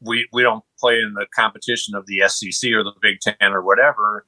we 0.00 0.28
we 0.32 0.42
don't 0.42 0.64
play 0.78 1.00
in 1.00 1.14
the 1.14 1.26
competition 1.34 1.94
of 1.94 2.06
the 2.06 2.22
SEC 2.28 2.70
or 2.72 2.84
the 2.84 2.92
Big 3.00 3.20
Ten 3.20 3.52
or 3.52 3.62
whatever, 3.62 4.26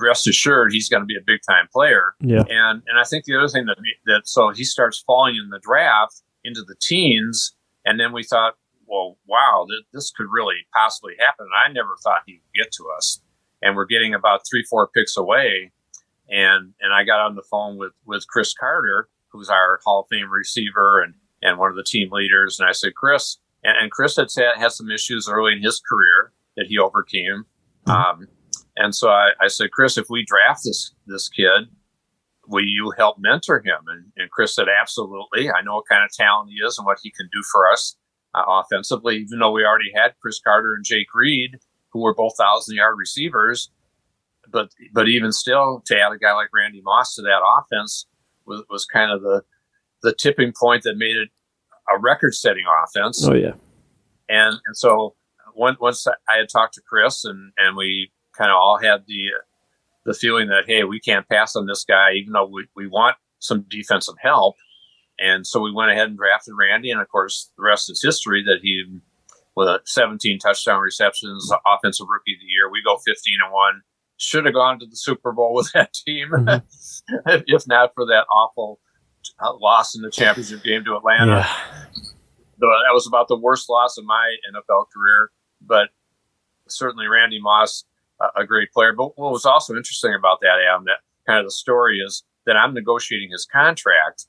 rest 0.00 0.26
assured 0.26 0.72
he's 0.72 0.88
going 0.88 1.02
to 1.02 1.06
be 1.06 1.16
a 1.16 1.24
big 1.24 1.40
time 1.48 1.68
player." 1.72 2.14
Yeah. 2.20 2.44
And 2.48 2.82
and 2.86 2.98
I 2.98 3.04
think 3.04 3.24
the 3.24 3.36
other 3.36 3.48
thing 3.48 3.66
that 3.66 3.78
that 4.06 4.22
so 4.24 4.50
he 4.50 4.64
starts 4.64 5.02
falling 5.06 5.36
in 5.36 5.50
the 5.50 5.60
draft 5.60 6.22
into 6.44 6.62
the 6.62 6.76
teens, 6.80 7.54
and 7.84 7.98
then 7.98 8.12
we 8.12 8.22
thought, 8.22 8.54
well, 8.86 9.18
wow, 9.26 9.66
th- 9.68 9.84
this 9.92 10.12
could 10.12 10.26
really 10.30 10.66
possibly 10.72 11.14
happen. 11.18 11.46
And 11.46 11.70
I 11.70 11.72
never 11.72 11.96
thought 12.02 12.22
he'd 12.26 12.42
get 12.54 12.72
to 12.72 12.84
us, 12.96 13.20
and 13.62 13.76
we're 13.76 13.86
getting 13.86 14.14
about 14.14 14.42
three, 14.48 14.64
four 14.64 14.88
picks 14.88 15.16
away, 15.16 15.72
and 16.28 16.74
and 16.80 16.92
I 16.92 17.04
got 17.04 17.20
on 17.20 17.36
the 17.36 17.42
phone 17.42 17.76
with 17.76 17.92
with 18.04 18.26
Cris 18.28 18.54
Carter, 18.54 19.08
who's 19.28 19.50
our 19.50 19.80
Hall 19.84 20.00
of 20.00 20.06
Fame 20.10 20.30
receiver 20.30 21.02
and 21.02 21.14
and 21.42 21.58
one 21.58 21.70
of 21.70 21.76
the 21.76 21.84
team 21.84 22.10
leaders, 22.10 22.58
and 22.58 22.68
I 22.68 22.72
said, 22.72 22.94
Cris, 22.94 23.38
and, 23.62 23.76
and 23.78 23.90
Cris 23.90 24.16
had 24.16 24.28
had, 24.36 24.56
had 24.56 24.72
some 24.72 24.90
issues 24.90 25.28
early 25.28 25.52
in 25.52 25.62
his 25.62 25.80
career 25.80 26.32
that 26.56 26.66
he 26.66 26.78
overcame. 26.78 27.44
Um, 27.86 28.26
and 28.76 28.94
so 28.94 29.08
I, 29.08 29.30
I 29.40 29.48
said, 29.48 29.70
Cris, 29.70 29.96
if 29.96 30.06
we 30.10 30.24
draft 30.24 30.62
this 30.64 30.92
this 31.06 31.28
kid, 31.28 31.68
will 32.46 32.64
you 32.64 32.92
help 32.96 33.16
mentor 33.18 33.58
him? 33.58 33.80
And, 33.88 34.12
and 34.16 34.30
Cris 34.30 34.54
said, 34.54 34.66
absolutely. 34.68 35.50
I 35.50 35.62
know 35.62 35.76
what 35.76 35.88
kind 35.88 36.04
of 36.04 36.12
talent 36.12 36.50
he 36.50 36.56
is 36.64 36.78
and 36.78 36.86
what 36.86 36.98
he 37.02 37.10
can 37.10 37.28
do 37.32 37.42
for 37.50 37.70
us 37.70 37.96
uh, 38.34 38.42
offensively, 38.46 39.16
even 39.16 39.38
though 39.38 39.52
we 39.52 39.64
already 39.64 39.90
had 39.94 40.14
Cris 40.20 40.40
Carter 40.40 40.74
and 40.74 40.84
Jake 40.84 41.08
Reed, 41.14 41.58
who 41.90 42.00
were 42.00 42.14
both 42.14 42.36
thousand 42.38 42.76
yard 42.76 42.96
receivers. 42.98 43.70
But 44.50 44.70
but 44.92 45.08
even 45.08 45.32
still, 45.32 45.82
to 45.86 45.98
add 45.98 46.12
a 46.12 46.18
guy 46.18 46.32
like 46.34 46.50
Randy 46.54 46.80
Moss 46.80 47.16
to 47.16 47.22
that 47.22 47.40
offense 47.42 48.06
was, 48.46 48.62
was 48.70 48.84
kind 48.84 49.10
of 49.10 49.22
the 49.22 49.42
the 50.06 50.14
tipping 50.14 50.52
point 50.58 50.84
that 50.84 50.96
made 50.96 51.16
it 51.16 51.28
a 51.92 51.98
record 51.98 52.32
setting 52.34 52.64
offense. 52.84 53.26
Oh 53.26 53.34
yeah. 53.34 53.54
And 54.28 54.54
and 54.66 54.76
so 54.76 55.14
once 55.54 55.78
once 55.80 56.06
I 56.06 56.36
had 56.38 56.48
talked 56.48 56.74
to 56.74 56.80
Cris 56.88 57.24
and 57.24 57.52
and 57.58 57.76
we 57.76 58.12
kind 58.38 58.50
of 58.50 58.56
all 58.56 58.78
had 58.80 59.04
the 59.08 59.30
the 60.04 60.14
feeling 60.14 60.46
that 60.48 60.64
hey 60.66 60.84
we 60.84 61.00
can't 61.00 61.28
pass 61.28 61.56
on 61.56 61.66
this 61.66 61.84
guy 61.84 62.12
even 62.12 62.32
though 62.32 62.46
we, 62.46 62.66
we 62.76 62.86
want 62.86 63.16
some 63.40 63.64
defensive 63.68 64.14
help 64.20 64.54
and 65.18 65.46
so 65.46 65.60
we 65.60 65.72
went 65.72 65.90
ahead 65.90 66.08
and 66.08 66.16
drafted 66.16 66.54
Randy 66.58 66.90
and 66.92 67.00
of 67.00 67.08
course 67.08 67.50
the 67.56 67.64
rest 67.64 67.90
is 67.90 68.00
history 68.02 68.44
that 68.44 68.58
he 68.62 68.84
with 69.56 69.68
17 69.86 70.38
touchdown 70.38 70.80
receptions 70.80 71.50
offensive 71.66 72.06
rookie 72.08 72.34
of 72.34 72.40
the 72.40 72.46
year 72.46 72.70
we 72.70 72.82
go 72.84 72.98
15 73.04 73.38
and 73.42 73.52
1 73.52 73.82
should 74.18 74.44
have 74.44 74.54
gone 74.54 74.78
to 74.78 74.86
the 74.86 74.96
Super 74.96 75.32
Bowl 75.32 75.54
with 75.54 75.70
that 75.72 75.92
team 75.92 76.28
Mhm. 76.30 76.62
if 77.48 77.66
not 77.66 77.92
for 77.94 78.06
that 78.06 78.26
awful 78.32 78.78
Uh, 79.40 79.54
loss 79.60 79.94
in 79.94 80.02
the 80.02 80.10
championship 80.10 80.62
game 80.62 80.84
to 80.84 80.96
Atlanta 80.96 81.26
Yeah. 81.36 81.52
that 82.58 82.92
was 82.94 83.06
about 83.06 83.28
the 83.28 83.36
worst 83.36 83.68
loss 83.68 83.98
of 83.98 84.04
my 84.04 84.36
NFL 84.52 84.86
career. 84.92 85.30
But 85.60 85.88
certainly 86.68 87.06
Randy 87.06 87.40
Moss, 87.40 87.84
a, 88.20 88.40
a 88.42 88.46
great 88.46 88.72
player. 88.72 88.92
But 88.92 89.18
what 89.18 89.32
was 89.32 89.44
also 89.44 89.74
interesting 89.76 90.14
about 90.14 90.40
that, 90.40 90.58
Adam, 90.68 90.84
that 90.84 90.98
kind 91.26 91.38
of 91.38 91.46
the 91.46 91.50
story 91.50 91.98
is 91.98 92.24
that 92.46 92.56
I'm 92.56 92.74
negotiating 92.74 93.30
his 93.30 93.46
contract, 93.46 94.26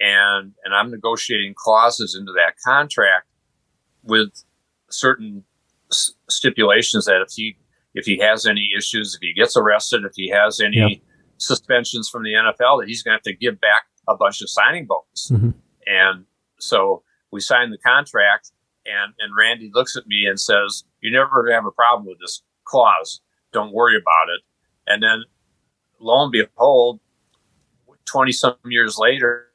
and 0.00 0.52
and 0.64 0.74
I'm 0.74 0.90
negotiating 0.90 1.54
clauses 1.56 2.14
into 2.18 2.32
that 2.32 2.54
contract 2.64 3.26
with 4.02 4.30
certain 4.90 5.44
s- 5.90 6.12
stipulations 6.30 7.04
that 7.06 7.20
if 7.20 7.32
he 7.34 7.58
if 7.94 8.06
he 8.06 8.18
has 8.18 8.46
any 8.46 8.68
issues, 8.76 9.14
if 9.14 9.20
he 9.20 9.32
gets 9.34 9.56
arrested, 9.56 10.04
if 10.04 10.12
he 10.14 10.28
has 10.30 10.60
any 10.60 10.76
Yeah. 10.76 10.88
suspensions 11.38 12.08
from 12.08 12.22
the 12.22 12.32
NFL, 12.34 12.78
that 12.80 12.88
he's 12.88 13.02
going 13.02 13.12
to 13.12 13.16
have 13.18 13.22
to 13.24 13.34
give 13.34 13.60
back 13.60 13.84
a 14.08 14.16
bunch 14.16 14.40
of 14.42 14.50
signing 14.50 14.86
bonus. 14.86 15.30
Mhm. 15.30 15.54
And 15.86 16.26
so 16.58 17.02
we 17.30 17.40
signed 17.40 17.72
the 17.72 17.78
contract, 17.78 18.52
and 18.86 19.14
and 19.18 19.36
Randy 19.36 19.70
looks 19.72 19.96
at 19.96 20.06
me 20.06 20.26
and 20.26 20.40
says, 20.40 20.84
"You're 21.00 21.12
never 21.12 21.42
going 21.42 21.50
to 21.50 21.54
have 21.54 21.66
a 21.66 21.70
problem 21.70 22.06
with 22.06 22.18
this 22.20 22.42
clause. 22.64 23.20
Don't 23.52 23.72
worry 23.72 23.96
about 23.96 24.28
it." 24.34 24.42
And 24.86 25.02
then, 25.02 25.24
lo 26.00 26.22
and 26.22 26.32
behold, 26.32 27.00
twenty 28.04 28.32
some 28.32 28.56
years 28.64 28.98
later, 28.98 29.50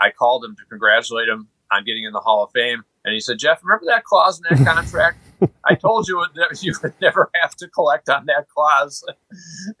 I 0.00 0.10
called 0.10 0.44
him 0.44 0.54
to 0.56 0.64
congratulate 0.66 1.28
him 1.28 1.48
on 1.70 1.84
getting 1.84 2.04
in 2.04 2.12
the 2.12 2.20
Hall 2.20 2.44
of 2.44 2.50
Fame, 2.52 2.84
and 3.04 3.14
he 3.14 3.20
said, 3.20 3.38
"Jeff, 3.38 3.62
remember 3.64 3.86
that 3.86 4.04
clause 4.04 4.40
in 4.40 4.56
that 4.56 4.64
contract? 4.74 5.18
I 5.64 5.74
told 5.74 6.08
you 6.08 6.24
that 6.36 6.58
you 6.62 6.74
would 6.82 6.94
never 7.00 7.30
have 7.40 7.54
to 7.56 7.68
collect 7.68 8.08
on 8.08 8.26
that 8.26 8.48
clause." 8.48 9.04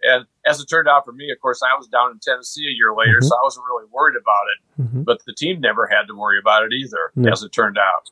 and 0.02 0.26
as 0.46 0.60
it 0.60 0.66
turned 0.66 0.88
out 0.88 1.04
for 1.04 1.12
me, 1.12 1.30
of 1.30 1.40
course, 1.40 1.60
I 1.62 1.76
was 1.78 1.86
down 1.88 2.10
in 2.12 2.18
Tennessee 2.20 2.66
a 2.68 2.74
year 2.76 2.92
later, 2.96 3.18
Mhm. 3.20 3.24
so 3.28 3.36
I 3.36 3.40
wasn't 3.42 3.66
really 3.66 3.86
worried 3.92 4.16
about 4.16 4.46
it 4.52 4.82
Mhm. 4.82 5.04
but 5.04 5.22
the 5.26 5.32
team 5.34 5.60
never 5.60 5.86
had 5.86 6.06
to 6.08 6.14
worry 6.16 6.38
about 6.38 6.64
it 6.64 6.72
either, 6.72 7.12
No. 7.14 7.30
as 7.30 7.42
it 7.42 7.50
turned 7.52 7.78
out. 7.78 8.10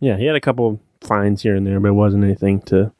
Yeah, 0.00 0.16
he 0.16 0.26
had 0.26 0.36
a 0.36 0.40
couple 0.40 0.80
fines 1.02 1.42
here 1.42 1.54
and 1.56 1.66
there, 1.66 1.80
but 1.80 1.88
it 1.88 1.92
wasn't 1.92 2.24
anything 2.24 2.60
to. 2.62 2.92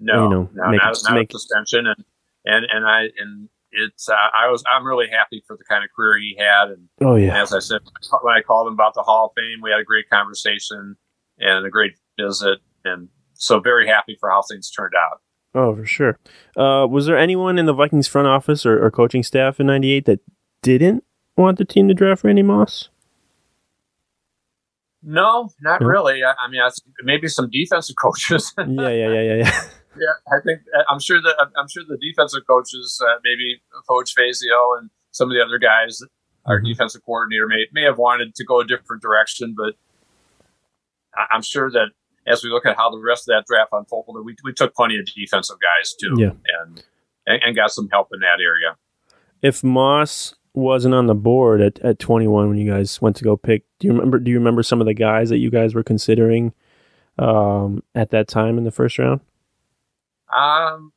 No, 0.00 0.24
You 0.24 0.28
know, 0.30 0.50
no, 0.54 0.70
make 0.70 0.82
not, 0.82 0.96
it- 0.96 1.02
not 1.04 1.14
make- 1.14 1.30
a 1.30 1.38
suspension, 1.38 1.86
and 1.86 2.04
and 2.46 2.66
and 2.70 2.86
I 2.86 3.10
and 3.18 3.48
it's 3.76 4.08
uh, 4.08 4.14
I 4.14 4.48
was 4.50 4.62
I'm 4.70 4.84
really 4.86 5.08
happy 5.08 5.42
for 5.46 5.56
the 5.56 5.64
kind 5.64 5.82
of 5.84 5.90
career 5.94 6.18
he 6.18 6.36
had, 6.38 6.68
and, 6.70 6.88
Oh 7.00 7.16
yeah. 7.16 7.40
as 7.40 7.52
I 7.52 7.58
said 7.58 7.80
when 8.22 8.34
I 8.34 8.40
called 8.42 8.66
him 8.68 8.74
about 8.74 8.94
the 8.94 9.02
Hall 9.02 9.26
of 9.26 9.32
Fame, 9.36 9.60
we 9.62 9.70
had 9.70 9.80
a 9.80 9.84
great 9.84 10.08
conversation 10.10 10.96
and 11.38 11.66
a 11.66 11.70
great 11.70 11.94
visit, 12.20 12.60
and 12.84 13.08
so 13.34 13.60
very 13.60 13.86
happy 13.86 14.16
for 14.18 14.30
how 14.30 14.42
things 14.42 14.70
turned 14.70 14.94
out. 14.94 15.20
Oh, 15.54 15.74
for 15.76 15.86
sure. 15.86 16.18
Uh, 16.56 16.86
was 16.88 17.06
there 17.06 17.16
anyone 17.16 17.58
in 17.58 17.66
the 17.66 17.72
Vikings 17.72 18.08
front 18.08 18.26
office 18.26 18.66
or, 18.66 18.84
or 18.84 18.90
coaching 18.90 19.22
staff 19.22 19.60
in 19.60 19.66
'98 19.66 20.04
that 20.06 20.20
didn't 20.62 21.04
want 21.36 21.58
the 21.58 21.64
team 21.64 21.88
to 21.88 21.94
draft 21.94 22.24
Randy 22.24 22.42
Moss? 22.42 22.88
No, 25.02 25.50
not 25.60 25.80
Yeah. 25.80 25.86
really. 25.86 26.24
I, 26.24 26.34
I 26.40 26.50
mean, 26.50 26.60
I, 26.60 26.70
maybe 27.02 27.28
some 27.28 27.50
defensive 27.50 27.96
coaches. 28.02 28.52
yeah, 28.58 28.64
yeah, 28.66 28.88
yeah, 28.88 29.20
yeah, 29.20 29.34
yeah. 29.34 29.60
Yeah, 29.96 30.10
I 30.26 30.42
think 30.44 30.58
I'm 30.88 30.98
sure 30.98 31.22
that 31.22 31.36
I'm 31.56 31.68
sure 31.68 31.84
the 31.86 31.96
defensive 31.98 32.40
coaches, 32.48 33.00
uh, 33.00 33.20
maybe 33.22 33.62
Coach 33.88 34.12
Fazio 34.12 34.74
and 34.76 34.90
some 35.12 35.30
of 35.30 35.36
the 35.36 35.40
other 35.40 35.56
guys, 35.56 36.02
our 36.46 36.58
mm-hmm. 36.58 36.66
defensive 36.66 37.02
coordinator 37.06 37.46
may 37.46 37.66
may 37.72 37.84
have 37.84 37.96
wanted 37.96 38.34
to 38.34 38.44
go 38.44 38.58
a 38.58 38.66
different 38.66 39.02
direction, 39.02 39.54
but 39.56 39.74
I'm 41.30 41.42
sure 41.42 41.70
that 41.70 41.90
as 42.26 42.42
we 42.42 42.50
look 42.50 42.66
at 42.66 42.76
how 42.76 42.90
the 42.90 42.98
rest 42.98 43.28
of 43.28 43.34
that 43.34 43.44
draft 43.46 43.70
unfolded, 43.72 44.24
we, 44.24 44.36
we 44.44 44.52
took 44.52 44.74
plenty 44.74 44.98
of 44.98 45.06
defensive 45.06 45.56
guys 45.60 45.94
too, 46.00 46.14
yeah. 46.18 46.30
and, 46.60 46.82
and, 47.26 47.42
and 47.42 47.56
got 47.56 47.70
some 47.70 47.88
help 47.90 48.08
in 48.12 48.20
that 48.20 48.40
area. 48.40 48.76
If 49.42 49.62
Moss 49.62 50.34
wasn't 50.54 50.94
on 50.94 51.06
the 51.06 51.14
board 51.14 51.60
at, 51.60 51.78
at 51.80 51.98
21 51.98 52.48
when 52.48 52.58
you 52.58 52.70
guys 52.70 53.02
went 53.02 53.16
to 53.16 53.24
go 53.24 53.36
pick, 53.36 53.64
do 53.78 53.86
you 53.88 53.92
remember? 53.92 54.18
Do 54.18 54.30
you 54.30 54.38
remember 54.38 54.62
some 54.62 54.80
of 54.80 54.86
the 54.86 54.94
guys 54.94 55.28
that 55.30 55.38
you 55.38 55.50
guys 55.50 55.74
were 55.74 55.82
considering 55.82 56.54
um, 57.18 57.82
at 57.94 58.10
that 58.10 58.28
time 58.28 58.56
in 58.56 58.64
the 58.64 58.70
first 58.70 58.98
round? 58.98 59.20
Um, 60.34 60.92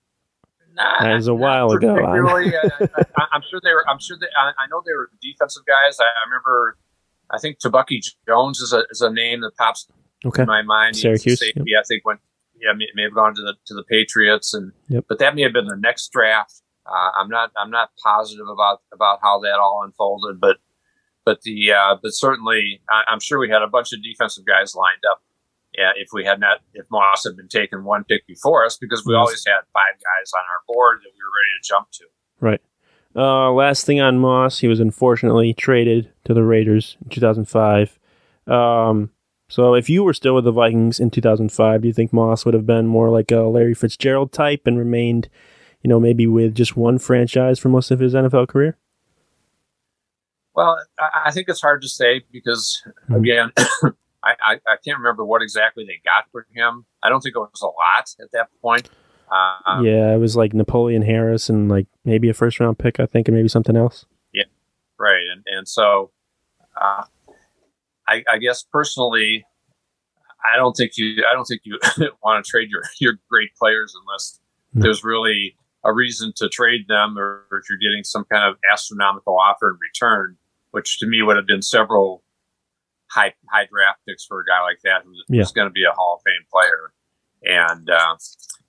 nah, 0.74 1.02
that 1.02 1.16
was 1.16 1.28
a 1.28 1.34
while 1.34 1.72
ago. 1.72 1.96
I, 1.96 2.16
am 2.16 3.44
sure 3.50 3.60
they 3.64 3.74
were. 3.74 3.88
I'm 3.90 4.00
sure 4.00 4.18
they. 4.20 4.28
I, 4.38 4.52
I, 4.64 4.68
know 4.70 4.82
they 4.86 4.94
were 4.94 5.10
defensive 5.22 5.64
guys. 5.66 6.00
I, 6.00 6.06
I 6.06 6.30
remember. 6.30 6.78
I 7.30 7.40
think 7.40 7.60
Tebucky 7.60 8.00
Jones 8.26 8.62
is 8.62 8.72
a 8.72 8.84
is 8.90 9.02
a 9.02 9.12
name 9.12 9.42
that 9.42 9.56
pops 9.58 9.88
okay. 10.26 10.44
in 10.44 10.48
my 10.48 10.62
mind. 10.62 10.96
Syracuse. 10.96 11.40
Safety, 11.40 11.64
yep. 11.66 11.82
I 11.82 11.84
think 11.88 12.06
went. 12.06 12.20
Yeah, 12.60 12.74
may, 12.76 12.88
may, 12.96 13.04
have 13.04 13.14
gone 13.14 13.36
to 13.36 13.42
the 13.42 13.54
to 13.68 13.76
the 13.76 13.84
Patriots, 13.84 14.54
and 14.54 14.72
yep. 14.88 15.06
but 15.08 15.20
that 15.20 15.36
may 15.36 15.44
have 15.44 15.54
been 15.54 15.68
the 15.68 15.78
next 15.78 16.12
draft. 16.12 16.62
Uh, 16.86 17.12
I'm 17.20 17.30
not 17.30 17.52
I'm 17.58 17.70
not 17.70 17.92
positive 18.04 18.48
about 18.48 18.82
about 18.94 19.20
how 19.22 19.40
that 19.42 19.60
all 19.60 19.84
unfolded, 19.86 20.40
but 20.40 20.58
but 21.24 21.42
the 21.42 21.74
uh, 21.74 21.98
but 22.02 22.12
certainly 22.12 22.82
I, 22.90 23.14
am 23.14 23.20
sure 23.20 23.38
we 23.38 23.50
had 23.50 23.62
a 23.62 23.68
bunch 23.68 23.94
of 23.94 24.02
defensive 24.02 24.46
guys 24.46 24.74
lined 24.74 25.04
up. 25.12 25.22
Yeah, 25.78 25.92
if 25.96 26.10
we 26.14 26.26
had 26.26 26.40
not 26.40 26.62
if 26.74 26.86
Moss 26.90 27.26
had 27.26 27.36
been 27.36 27.50
taken 27.50 27.84
one 27.84 28.06
pick 28.06 28.26
before 28.26 28.66
us, 28.66 28.78
because 28.78 29.06
we 29.06 29.14
yes. 29.14 29.20
always 29.20 29.46
had 29.46 29.60
five 29.74 29.94
guys 29.94 30.32
on 30.34 30.40
our 30.40 30.74
board 30.74 31.00
that 31.04 31.12
we 31.14 31.20
were 31.20 31.36
ready 31.38 31.54
to 31.62 31.68
jump 31.68 31.88
to. 31.92 32.06
Right. 32.40 32.62
Uh, 33.16 33.52
last 33.52 33.86
thing 33.86 34.00
on 34.00 34.20
Moss, 34.20 34.60
he 34.60 34.68
was 34.68 34.80
unfortunately 34.80 35.54
traded 35.54 36.12
to 36.26 36.34
the 36.34 36.44
Raiders 36.44 36.98
in 37.04 37.10
2005. 37.10 38.00
Um, 38.48 39.10
so 39.50 39.74
if 39.74 39.90
you 39.90 40.04
were 40.04 40.14
still 40.14 40.36
with 40.36 40.44
the 40.44 40.52
Vikings 40.52 41.00
in 41.00 41.10
2005, 41.10 41.82
do 41.82 41.88
you 41.88 41.94
think 41.94 42.12
Moss 42.12 42.44
would 42.46 42.54
have 42.54 42.66
been 42.66 42.88
more 42.88 43.10
like 43.10 43.32
a 43.32 43.42
Larry 43.42 43.74
Fitzgerald 43.74 44.32
type 44.32 44.68
and 44.68 44.78
remained, 44.78 45.30
you 45.82 45.88
know, 45.88 46.00
maybe 46.00 46.28
with 46.28 46.54
just 46.54 46.76
one 46.76 47.00
franchise 47.00 47.58
for 47.58 47.70
most 47.70 47.90
of 47.90 48.00
his 48.00 48.14
NFL 48.14 48.50
career? 48.50 48.78
Well, 50.54 50.78
I 51.00 51.32
think 51.32 51.48
it's 51.50 51.62
hard 51.62 51.82
to 51.84 51.88
say 51.88 52.24
because, 52.32 52.84
mm-hmm. 53.04 53.16
again, 53.16 53.52
I, 54.24 54.34
I, 54.42 54.54
I, 54.68 54.76
can't 54.84 54.98
remember 54.98 55.24
what 55.24 55.44
exactly 55.44 55.86
they 55.86 56.02
got 56.04 56.26
for 56.32 56.48
him. 56.52 56.86
I 57.04 57.10
don't 57.10 57.22
think 57.22 57.36
it 57.36 57.40
was 57.40 57.62
a 57.62 57.68
lot 57.68 58.16
at 58.20 58.32
that 58.34 58.50
point. 58.62 58.90
Um, 59.30 59.86
yeah, 59.86 60.14
it 60.14 60.18
was 60.18 60.36
like 60.36 60.54
Napoleon 60.54 61.04
Harris 61.04 61.50
and 61.50 61.70
like 61.70 61.86
maybe 62.06 62.28
a 62.28 62.34
first 62.34 62.60
round 62.60 62.80
pick, 62.80 63.00
I 63.00 63.06
think, 63.06 63.28
and 63.28 63.38
maybe 63.38 63.50
something 63.50 63.78
else. 63.78 64.06
Yeah, 64.34 64.46
right. 64.98 65.24
And 65.32 65.44
and 65.46 65.68
so 65.68 66.12
uh, 66.80 67.04
I, 68.08 68.24
I 68.32 68.38
guess 68.38 68.64
personally, 68.64 69.46
I 70.54 70.56
don't 70.58 70.74
think 70.74 70.94
you 70.98 71.24
I 71.30 71.34
don't 71.34 71.46
think 71.46 71.62
you 71.64 71.80
want 72.24 72.44
to 72.44 72.50
trade 72.50 72.70
your 72.70 72.84
your 73.00 73.20
great 73.30 73.50
players 73.56 73.96
unless 74.00 74.40
no. 74.74 74.84
there's 74.84 75.04
really 75.04 75.56
a 75.84 75.94
reason 75.94 76.34
to 76.38 76.50
trade 76.50 76.88
them, 76.88 77.18
or 77.18 77.46
if 77.52 77.70
you're 77.70 77.78
getting 77.78 78.04
some 78.04 78.26
kind 78.26 78.44
of 78.44 78.58
astronomical 78.72 79.38
offer 79.38 79.70
in 79.70 79.78
return, 79.82 80.38
which 80.72 81.00
to 81.00 81.08
me 81.08 81.22
would 81.22 81.38
have 81.38 81.48
been 81.48 81.62
several 81.62 82.24
high 83.10 83.34
high 83.52 83.68
draft 83.72 84.00
picks 84.08 84.26
for 84.26 84.42
a 84.42 84.46
guy 84.46 84.62
like 84.62 84.80
that 84.84 85.04
who's, 85.06 85.24
yeah. 85.30 85.40
who's 85.40 85.52
going 85.52 85.68
to 85.68 85.74
be 85.74 85.84
a 85.84 85.94
Hall 85.94 86.16
of 86.16 86.22
Fame 86.26 86.46
player, 86.52 86.94
and 87.44 87.90
uh, 87.90 88.16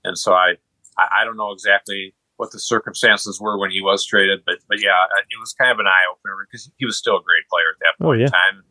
and 0.04 0.18
so 0.18 0.32
I 0.32 0.54
I 0.96 1.24
don't 1.24 1.36
know 1.36 1.52
exactly 1.52 2.14
what 2.36 2.52
the 2.52 2.60
circumstances 2.60 3.40
were 3.40 3.58
when 3.58 3.70
he 3.70 3.80
was 3.80 4.04
traded, 4.04 4.40
but 4.46 4.56
but 4.68 4.80
yeah, 4.80 5.04
it 5.04 5.40
was 5.40 5.52
kind 5.52 5.70
of 5.72 5.78
an 5.78 5.86
eye 5.86 6.06
opener 6.10 6.34
because 6.48 6.70
he 6.76 6.86
was 6.86 6.96
still 6.96 7.16
a 7.16 7.22
great 7.22 7.46
player 7.50 7.70
at 7.74 7.78
that 7.80 8.04
oh, 8.04 8.08
point 8.08 8.18
oh, 8.18 8.20
yeah. 8.20 8.26
in 8.26 8.32
time 8.32 8.64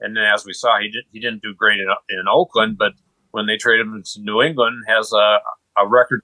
and 0.00 0.16
then 0.16 0.24
as 0.24 0.44
we 0.44 0.52
saw, 0.52 0.78
he 0.80 0.88
did 0.88 1.04
he 1.12 1.20
didn't 1.20 1.42
do 1.42 1.54
great 1.54 1.80
in, 1.80 1.86
in 2.08 2.24
Oakland, 2.28 2.76
but 2.78 2.92
when 3.30 3.46
they 3.46 3.56
traded 3.56 3.86
him 3.86 4.02
to 4.04 4.20
New 4.20 4.42
England, 4.42 4.84
has 4.86 5.12
a, 5.12 5.38
a 5.78 5.86
record 5.88 6.22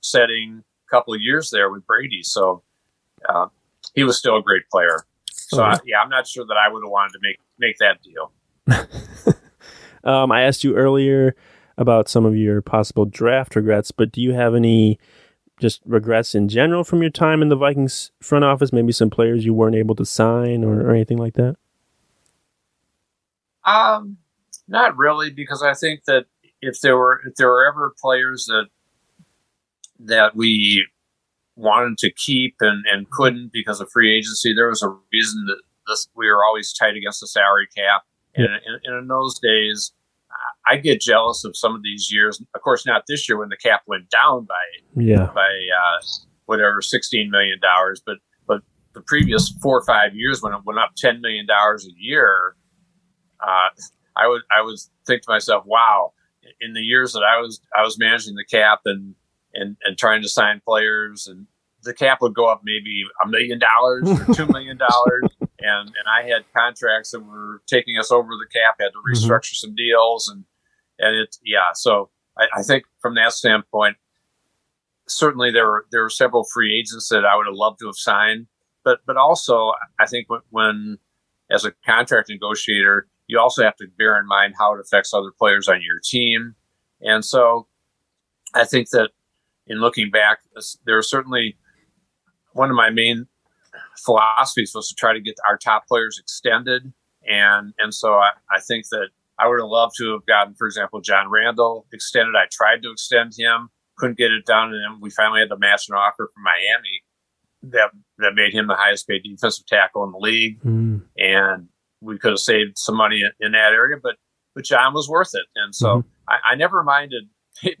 setting 0.00 0.62
couple 0.90 1.14
of 1.14 1.20
years 1.20 1.50
there 1.50 1.70
with 1.70 1.86
Brady. 1.86 2.22
So 2.22 2.62
uh, 3.28 3.48
he 3.94 4.04
was 4.04 4.18
still 4.18 4.36
a 4.36 4.42
great 4.42 4.62
player. 4.70 5.04
So 5.30 5.62
I, 5.62 5.78
yeah, 5.84 6.00
I'm 6.02 6.10
not 6.10 6.26
sure 6.26 6.44
that 6.46 6.56
I 6.56 6.72
would 6.72 6.82
have 6.82 6.90
wanted 6.90 7.12
to 7.12 7.18
make 7.22 7.38
make 7.58 7.76
that 7.78 8.02
deal. 8.02 8.32
um, 10.04 10.32
I 10.32 10.42
asked 10.42 10.64
you 10.64 10.76
earlier 10.76 11.34
about 11.76 12.08
some 12.08 12.26
of 12.26 12.36
your 12.36 12.60
possible 12.60 13.04
draft 13.04 13.56
regrets, 13.56 13.90
but 13.90 14.12
do 14.12 14.20
you 14.20 14.32
have 14.32 14.54
any 14.54 14.98
just 15.60 15.80
regrets 15.86 16.34
in 16.34 16.48
general 16.48 16.84
from 16.84 17.00
your 17.00 17.10
time 17.10 17.42
in 17.42 17.48
the 17.48 17.56
Vikings 17.56 18.10
front 18.20 18.44
office? 18.44 18.72
Maybe 18.72 18.92
some 18.92 19.10
players 19.10 19.44
you 19.44 19.54
weren't 19.54 19.76
able 19.76 19.94
to 19.96 20.04
sign 20.04 20.64
or, 20.64 20.82
or 20.82 20.90
anything 20.90 21.18
like 21.18 21.34
that? 21.34 21.56
Um, 23.68 24.16
not 24.66 24.96
really, 24.96 25.30
because 25.30 25.62
I 25.62 25.74
think 25.74 26.04
that 26.06 26.26
if 26.60 26.80
there 26.80 26.96
were 26.96 27.20
if 27.26 27.34
there 27.36 27.48
were 27.48 27.66
ever 27.66 27.94
players 28.00 28.46
that 28.46 28.66
that 30.00 30.36
we 30.36 30.86
wanted 31.56 31.98
to 31.98 32.12
keep 32.12 32.56
and, 32.60 32.84
and 32.90 33.10
couldn't 33.10 33.52
because 33.52 33.80
of 33.80 33.90
free 33.90 34.16
agency, 34.16 34.54
there 34.54 34.68
was 34.68 34.82
a 34.82 34.88
reason 35.12 35.44
that 35.46 35.60
this, 35.88 36.08
we 36.14 36.28
were 36.28 36.44
always 36.44 36.72
tight 36.72 36.94
against 36.94 37.20
the 37.20 37.26
salary 37.26 37.66
cap. 37.76 38.02
And, 38.36 38.46
and, 38.46 38.80
and 38.84 38.96
in 38.96 39.08
those 39.08 39.38
days, 39.40 39.92
I 40.68 40.76
get 40.76 41.00
jealous 41.00 41.44
of 41.44 41.56
some 41.56 41.74
of 41.74 41.82
these 41.82 42.12
years. 42.12 42.40
Of 42.54 42.60
course, 42.60 42.86
not 42.86 43.04
this 43.08 43.28
year 43.28 43.38
when 43.38 43.48
the 43.48 43.56
cap 43.56 43.82
went 43.86 44.10
down 44.10 44.44
by 44.44 45.02
yeah 45.02 45.30
by 45.34 45.48
uh, 45.48 46.00
whatever 46.46 46.82
sixteen 46.82 47.30
million 47.30 47.58
dollars, 47.60 48.02
but 48.04 48.18
but 48.46 48.60
the 48.92 49.00
previous 49.00 49.48
four 49.62 49.78
or 49.78 49.84
five 49.84 50.14
years 50.14 50.42
when 50.42 50.52
it 50.52 50.60
went 50.64 50.78
up 50.78 50.92
ten 50.96 51.20
million 51.20 51.46
dollars 51.46 51.86
a 51.86 51.92
year, 51.98 52.54
uh, 53.40 53.68
I 54.16 54.26
would 54.26 54.42
I 54.56 54.62
would 54.62 54.78
think 55.06 55.22
to 55.22 55.30
myself, 55.30 55.64
wow, 55.66 56.12
in 56.60 56.72
the 56.72 56.80
years 56.80 57.12
that 57.12 57.22
I 57.22 57.40
was 57.40 57.60
I 57.76 57.82
was 57.82 57.98
managing 57.98 58.34
the 58.34 58.44
cap 58.44 58.80
and 58.84 59.14
and 59.54 59.76
and 59.84 59.96
trying 59.96 60.22
to 60.22 60.28
sign 60.28 60.60
players 60.64 61.26
and 61.26 61.46
the 61.84 61.94
cap 61.94 62.18
would 62.20 62.34
go 62.34 62.46
up 62.46 62.62
maybe 62.64 63.04
a 63.24 63.28
million 63.28 63.58
dollars 63.58 64.08
or 64.08 64.34
two 64.34 64.46
million 64.46 64.76
dollars 64.76 65.30
and 65.60 65.88
and 65.88 66.06
I 66.12 66.22
had 66.22 66.44
contracts 66.56 67.12
that 67.12 67.20
were 67.20 67.62
taking 67.66 67.98
us 67.98 68.10
over 68.10 68.28
the 68.28 68.46
cap 68.52 68.76
had 68.80 68.88
to 68.88 68.98
mm-hmm. 68.98 69.12
restructure 69.12 69.52
mm-hmm. 69.52 69.66
some 69.66 69.74
deals 69.74 70.28
and 70.28 70.44
and 70.98 71.16
it 71.16 71.36
yeah 71.44 71.72
so 71.74 72.10
I, 72.36 72.46
I, 72.56 72.62
think 72.62 72.84
from 73.00 73.14
that 73.14 73.32
standpoint 73.32 73.96
certainly 75.06 75.50
there 75.50 75.66
were 75.66 75.86
there 75.90 76.02
were 76.02 76.10
several 76.10 76.44
free 76.52 76.78
agents 76.78 77.08
that 77.08 77.24
I 77.24 77.36
would 77.36 77.46
have 77.46 77.54
loved 77.54 77.78
to 77.80 77.86
have 77.86 77.96
signed 77.96 78.46
but 78.84 79.00
but 79.06 79.16
also 79.16 79.72
I 79.98 80.06
think 80.06 80.28
when, 80.28 80.40
when 80.50 80.98
as 81.50 81.64
a 81.64 81.72
contract 81.86 82.28
negotiator 82.28 83.08
you 83.28 83.38
also 83.38 83.62
have 83.62 83.76
to 83.76 83.86
bear 83.96 84.18
in 84.18 84.26
mind 84.26 84.54
how 84.58 84.74
it 84.74 84.80
affects 84.80 85.14
other 85.14 85.30
players 85.38 85.68
on 85.68 85.80
your 85.82 86.00
team. 86.02 86.56
And 87.00 87.24
so 87.24 87.68
I 88.54 88.64
think 88.64 88.90
that 88.90 89.10
in 89.66 89.80
looking 89.80 90.10
back, 90.10 90.38
there 90.86 90.96
was 90.96 91.10
certainly 91.10 91.56
one 92.54 92.70
of 92.70 92.76
my 92.76 92.90
main 92.90 93.26
philosophies 94.04 94.72
was 94.74 94.88
to 94.88 94.94
try 94.94 95.12
to 95.12 95.20
get 95.20 95.36
our 95.48 95.58
top 95.58 95.86
players 95.86 96.18
extended. 96.18 96.92
And, 97.28 97.74
and 97.78 97.92
so 97.92 98.14
I, 98.14 98.30
I 98.50 98.60
think 98.60 98.88
that 98.90 99.08
I 99.38 99.46
would 99.46 99.60
have 99.60 99.68
loved 99.68 99.94
to 99.98 100.12
have 100.12 100.26
gotten, 100.26 100.54
for 100.54 100.66
example, 100.66 101.00
John 101.00 101.30
Randle 101.30 101.86
extended. 101.92 102.34
I 102.34 102.46
tried 102.50 102.82
to 102.82 102.90
extend 102.90 103.34
him, 103.38 103.68
couldn't 103.98 104.18
get 104.18 104.32
it 104.32 104.46
done. 104.46 104.72
And 104.72 104.82
then 104.82 105.00
we 105.00 105.10
finally 105.10 105.40
had 105.40 105.50
to 105.50 105.58
match 105.58 105.88
an 105.88 105.96
offer 105.96 106.30
from 106.34 106.42
Miami 106.42 107.02
that, 107.74 107.90
that 108.18 108.34
made 108.34 108.54
him 108.54 108.66
the 108.66 108.74
highest 108.74 109.06
paid 109.06 109.22
defensive 109.22 109.66
tackle 109.66 110.04
in 110.04 110.12
the 110.12 110.18
league. 110.18 110.60
Mm. 110.62 111.02
And 111.18 111.68
we 112.00 112.18
could 112.18 112.30
have 112.30 112.38
saved 112.38 112.78
some 112.78 112.96
money 112.96 113.22
in 113.40 113.52
that 113.52 113.72
area, 113.72 113.96
but 114.02 114.16
but 114.54 114.64
John 114.64 114.94
was 114.94 115.08
worth 115.08 115.30
it, 115.34 115.46
and 115.56 115.74
so 115.74 115.98
mm-hmm. 115.98 116.08
I, 116.28 116.52
I, 116.52 116.54
never 116.54 116.82
minded 116.82 117.24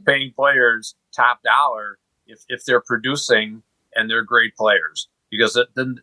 paying 0.06 0.32
players 0.34 0.94
top 1.14 1.40
dollar 1.42 1.98
if 2.26 2.40
if 2.48 2.64
they're 2.64 2.82
producing 2.82 3.62
and 3.94 4.10
they're 4.10 4.22
great 4.22 4.54
players 4.56 5.08
because 5.30 5.56
it, 5.56 5.68
then 5.74 5.96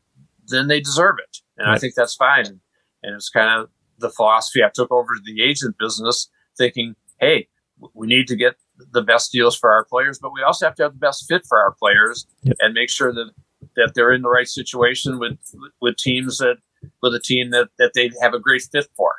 then 0.48 0.68
they 0.68 0.80
deserve 0.80 1.16
it, 1.20 1.38
and 1.58 1.68
right. 1.68 1.76
I 1.76 1.78
think 1.78 1.96
that's 1.96 2.16
fine. 2.16 2.60
And 3.04 3.16
it's 3.16 3.30
kind 3.30 3.62
of 3.62 3.70
the 4.00 4.10
philosophy 4.10 4.64
I 4.64 4.70
took 4.74 4.92
over 4.92 5.14
the 5.24 5.44
agent 5.44 5.76
business, 5.78 6.30
thinking, 6.58 6.96
hey, 7.20 7.48
we 7.94 8.08
need 8.08 8.28
to 8.28 8.36
get 8.36 8.56
the 8.92 9.02
best 9.02 9.32
deals 9.32 9.56
for 9.56 9.72
our 9.72 9.86
players, 9.86 10.20
but 10.20 10.34
we 10.34 10.42
also 10.42 10.66
have 10.66 10.76
to 10.76 10.84
have 10.84 10.94
the 10.94 11.00
best 11.00 11.26
fit 11.28 11.44
for 11.48 11.60
our 11.60 11.74
players 11.74 12.26
yep. 12.44 12.56
and 12.60 12.74
make 12.74 12.90
sure 12.90 13.14
that 13.14 13.32
that 13.76 13.92
they're 13.94 14.12
in 14.12 14.22
the 14.22 14.30
right 14.30 14.48
situation 14.48 15.20
with 15.20 15.38
with 15.82 15.98
teams 15.98 16.38
that 16.38 16.58
with 17.02 17.14
a 17.14 17.20
team 17.20 17.52
that, 17.52 17.70
that 17.78 17.92
they 17.94 18.12
have 18.22 18.34
a 18.34 18.40
great 18.40 18.64
fit 18.72 18.88
for. 18.96 19.14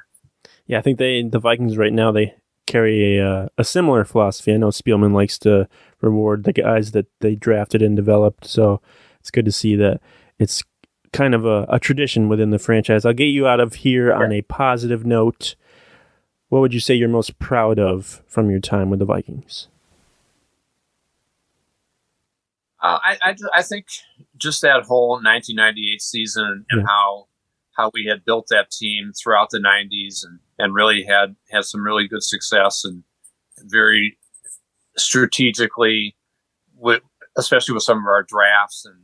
Yeah, 0.66 0.78
I 0.78 0.82
think 0.82 0.98
they 0.98 1.22
the 1.22 1.38
Vikings 1.38 1.76
right 1.76 1.92
now 1.92 2.10
they 2.10 2.34
carry 2.66 3.18
a 3.18 3.26
uh, 3.26 3.48
a 3.56 3.64
similar 3.64 4.04
philosophy. 4.04 4.52
I 4.52 4.56
know 4.56 4.68
Spielman 4.68 5.12
likes 5.12 5.38
to 5.40 5.68
reward 6.00 6.44
the 6.44 6.52
guys 6.52 6.92
that 6.92 7.06
they 7.20 7.34
drafted 7.34 7.82
and 7.82 7.94
developed, 7.96 8.46
so 8.46 8.80
it's 9.20 9.30
good 9.30 9.44
to 9.44 9.52
see 9.52 9.76
that 9.76 10.00
it's 10.38 10.62
kind 11.12 11.34
of 11.34 11.44
a, 11.46 11.66
a 11.68 11.78
tradition 11.78 12.28
within 12.28 12.50
the 12.50 12.58
franchise. 12.58 13.04
I'll 13.04 13.12
get 13.12 13.26
you 13.26 13.46
out 13.46 13.60
of 13.60 13.74
here 13.76 14.12
on 14.12 14.32
a 14.32 14.42
positive 14.42 15.06
note. 15.06 15.54
What 16.48 16.60
would 16.60 16.74
you 16.74 16.80
say 16.80 16.94
you're 16.94 17.08
most 17.08 17.38
proud 17.38 17.78
of 17.78 18.22
from 18.26 18.50
your 18.50 18.60
time 18.60 18.90
with 18.90 18.98
the 18.98 19.04
Vikings? 19.04 19.68
Uh, 22.80 22.98
I, 23.02 23.18
I, 23.22 23.36
I 23.56 23.62
think 23.62 23.86
just 24.36 24.62
that 24.62 24.84
whole 24.84 25.14
1998 25.14 26.02
season 26.02 26.66
and 26.70 26.82
yeah. 26.82 26.86
how 26.86 27.26
how 27.76 27.90
we 27.92 28.06
had 28.06 28.24
built 28.24 28.46
that 28.50 28.70
team 28.70 29.12
throughout 29.12 29.50
the 29.50 29.58
90s 29.58 30.24
and, 30.24 30.38
and 30.58 30.74
really 30.74 31.04
had 31.04 31.36
had 31.50 31.64
some 31.64 31.84
really 31.84 32.08
good 32.08 32.22
success 32.22 32.84
and 32.84 33.02
very 33.64 34.18
strategically 34.96 36.16
with 36.74 37.02
especially 37.36 37.74
with 37.74 37.82
some 37.82 37.98
of 37.98 38.06
our 38.06 38.22
drafts 38.22 38.84
and 38.86 38.96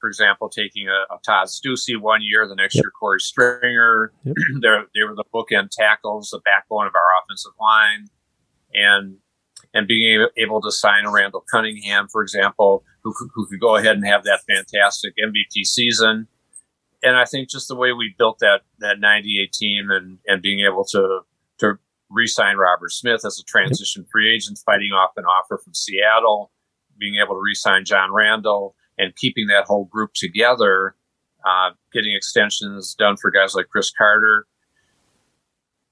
for 0.00 0.08
example 0.08 0.48
taking 0.48 0.88
a, 0.88 1.14
a 1.14 1.18
Todd 1.24 1.48
Steussie 1.48 2.00
one 2.00 2.22
year 2.22 2.46
the 2.46 2.54
next 2.54 2.76
yep. 2.76 2.84
year 2.84 2.92
Korey 3.00 3.20
Stringer 3.20 4.12
yep. 4.24 4.34
they 4.62 5.02
were 5.02 5.14
the 5.14 5.24
bookend 5.34 5.70
tackles 5.70 6.30
the 6.30 6.40
backbone 6.44 6.86
of 6.86 6.94
our 6.94 7.22
offensive 7.22 7.52
line 7.60 8.06
and 8.74 9.16
and 9.72 9.86
being 9.86 10.26
able 10.36 10.60
to 10.60 10.72
sign 10.72 11.04
a 11.04 11.10
Randall 11.10 11.44
Cunningham 11.50 12.08
for 12.08 12.22
example 12.22 12.84
who, 13.02 13.12
who 13.34 13.46
could 13.46 13.60
go 13.60 13.76
ahead 13.76 13.96
and 13.96 14.06
have 14.06 14.24
that 14.24 14.40
fantastic 14.48 15.14
MVP 15.16 15.64
season 15.64 16.28
and 17.02 17.16
I 17.16 17.24
think 17.24 17.48
just 17.48 17.68
the 17.68 17.76
way 17.76 17.92
we 17.92 18.14
built 18.18 18.38
that 18.40 18.62
that 18.78 19.00
'98 19.00 19.52
team 19.52 19.90
and 19.90 20.18
and 20.26 20.42
being 20.42 20.60
able 20.60 20.84
to 20.86 21.20
to 21.58 21.78
re-sign 22.10 22.56
Robert 22.56 22.92
Smith 22.92 23.24
as 23.24 23.38
a 23.38 23.44
transition 23.44 24.04
free 24.10 24.34
agent, 24.34 24.58
fighting 24.64 24.92
off 24.92 25.12
an 25.16 25.24
offer 25.24 25.58
from 25.58 25.74
Seattle, 25.74 26.50
being 26.98 27.16
able 27.16 27.34
to 27.34 27.40
re-sign 27.40 27.84
John 27.84 28.12
Randle, 28.12 28.74
and 28.98 29.14
keeping 29.16 29.46
that 29.46 29.64
whole 29.64 29.84
group 29.84 30.12
together, 30.14 30.96
uh, 31.44 31.70
getting 31.92 32.14
extensions 32.14 32.94
done 32.94 33.16
for 33.16 33.30
guys 33.30 33.54
like 33.54 33.68
Cris 33.68 33.92
Carter. 33.96 34.46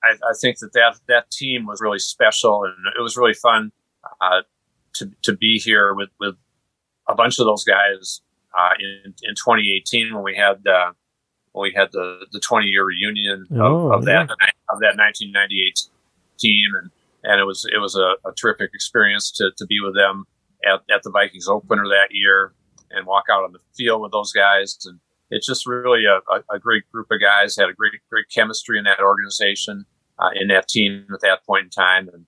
I, 0.03 0.15
I, 0.29 0.33
think 0.41 0.59
that, 0.59 0.73
that 0.75 1.01
that 1.09 1.31
team 1.31 1.67
was 1.67 1.81
really 1.81 1.99
special, 1.99 2.65
and 2.65 2.75
it 2.99 3.03
was 3.03 3.17
really 3.17 3.35
fun 3.35 3.73
uh, 4.21 4.43
to 4.95 5.11
to 5.23 5.37
be 5.37 5.59
here 5.59 5.95
with 5.95 6.11
with 6.21 6.37
a 7.09 7.15
bunch 7.15 7.39
of 7.39 7.47
those 7.47 7.65
guys 7.65 8.21
uh, 8.57 8.75
in 8.79 9.15
in 9.23 9.35
2018 9.35 10.15
when 10.15 10.23
we 10.23 10.37
had 10.37 10.67
uh, 10.67 10.93
when 11.59 11.71
we 11.71 11.75
had 11.77 11.89
the 11.93 12.27
the 12.33 12.41
20 12.41 12.67
year 12.67 12.85
reunion 12.85 13.47
of, 13.51 13.61
oh, 13.61 13.93
of 13.93 14.05
that 14.05 14.29
yeah. 14.29 14.47
of 14.71 14.81
that 14.81 14.97
1998 14.97 15.81
team, 16.39 16.71
and 16.81 16.91
and 17.25 17.41
it 17.41 17.45
was 17.45 17.67
it 17.73 17.79
was 17.79 17.97
a, 17.97 18.15
a, 18.29 18.33
terrific 18.33 18.71
experience 18.75 19.31
to 19.33 19.51
to 19.57 19.67
be 19.67 19.81
with 19.81 19.95
them 19.95 20.25
at, 20.65 20.81
at 20.95 21.03
the 21.03 21.11
Vikings 21.11 21.49
opener 21.49 21.85
that 21.89 22.09
year 22.11 22.53
and 22.91 23.07
walk 23.07 23.25
out 23.31 23.45
on 23.45 23.53
the 23.53 23.59
field 23.77 24.01
with 24.01 24.13
those 24.13 24.33
guys 24.33 24.79
and 24.87 24.99
it's 25.31 25.47
just 25.47 25.67
really 25.67 26.05
a, 26.05 26.19
a, 26.33 26.57
a, 26.57 26.59
great 26.59 26.91
group 26.91 27.09
of 27.11 27.21
guys. 27.21 27.57
Had 27.57 27.69
a 27.69 27.75
great 27.75 27.93
great 28.09 28.27
chemistry 28.35 28.79
in 28.79 28.85
that 28.85 29.01
organization, 29.01 29.85
uh, 30.19 30.31
in 30.35 30.49
that 30.49 30.69
team 30.69 31.07
at 31.13 31.21
that 31.21 31.45
point 31.45 31.65
in 31.65 31.71
time, 31.71 32.09
and 32.13 32.27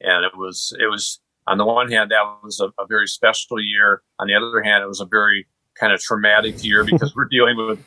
and 0.00 0.24
it 0.24 0.36
was 0.36 0.76
it 0.78 0.86
was 0.86 1.20
on 1.46 1.58
the 1.58 1.64
one 1.64 1.90
hand 1.90 2.10
that 2.10 2.22
was 2.42 2.60
a, 2.60 2.66
a 2.80 2.86
very 2.86 3.06
special 3.06 3.60
year. 3.60 4.02
On 4.18 4.26
the 4.26 4.34
other 4.34 4.62
hand, 4.62 4.82
it 4.82 4.86
was 4.86 5.00
a 5.00 5.06
very 5.06 5.46
kind 5.74 5.92
of 5.92 6.00
traumatic 6.00 6.62
year 6.62 6.84
because 6.84 7.14
we're 7.16 7.28
dealing 7.28 7.56
with 7.56 7.82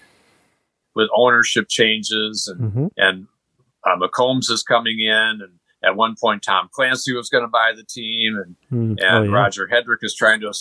with 0.97 1.09
ownership 1.15 1.67
changes 1.69 2.51
and 2.51 2.71
mm-hmm. 2.71 2.87
and 2.97 3.27
uh, 3.85 3.95
McCombs 3.95 4.49
is 4.49 4.63
coming 4.63 4.99
in 4.99 5.39
and 5.41 5.59
at 5.83 5.95
one 5.95 6.15
point 6.19 6.41
Tom 6.41 6.69
Clancy 6.73 7.13
was 7.13 7.29
going 7.29 7.43
to 7.43 7.49
buy 7.49 7.71
the 7.75 7.83
team 7.83 8.35
and 8.35 8.55
mm. 8.71 8.99
and 8.99 9.15
oh, 9.15 9.23
yeah. 9.23 9.31
Roger 9.31 9.69
Headrick 9.71 9.99
is 10.01 10.15
trying 10.15 10.41
to 10.41 10.51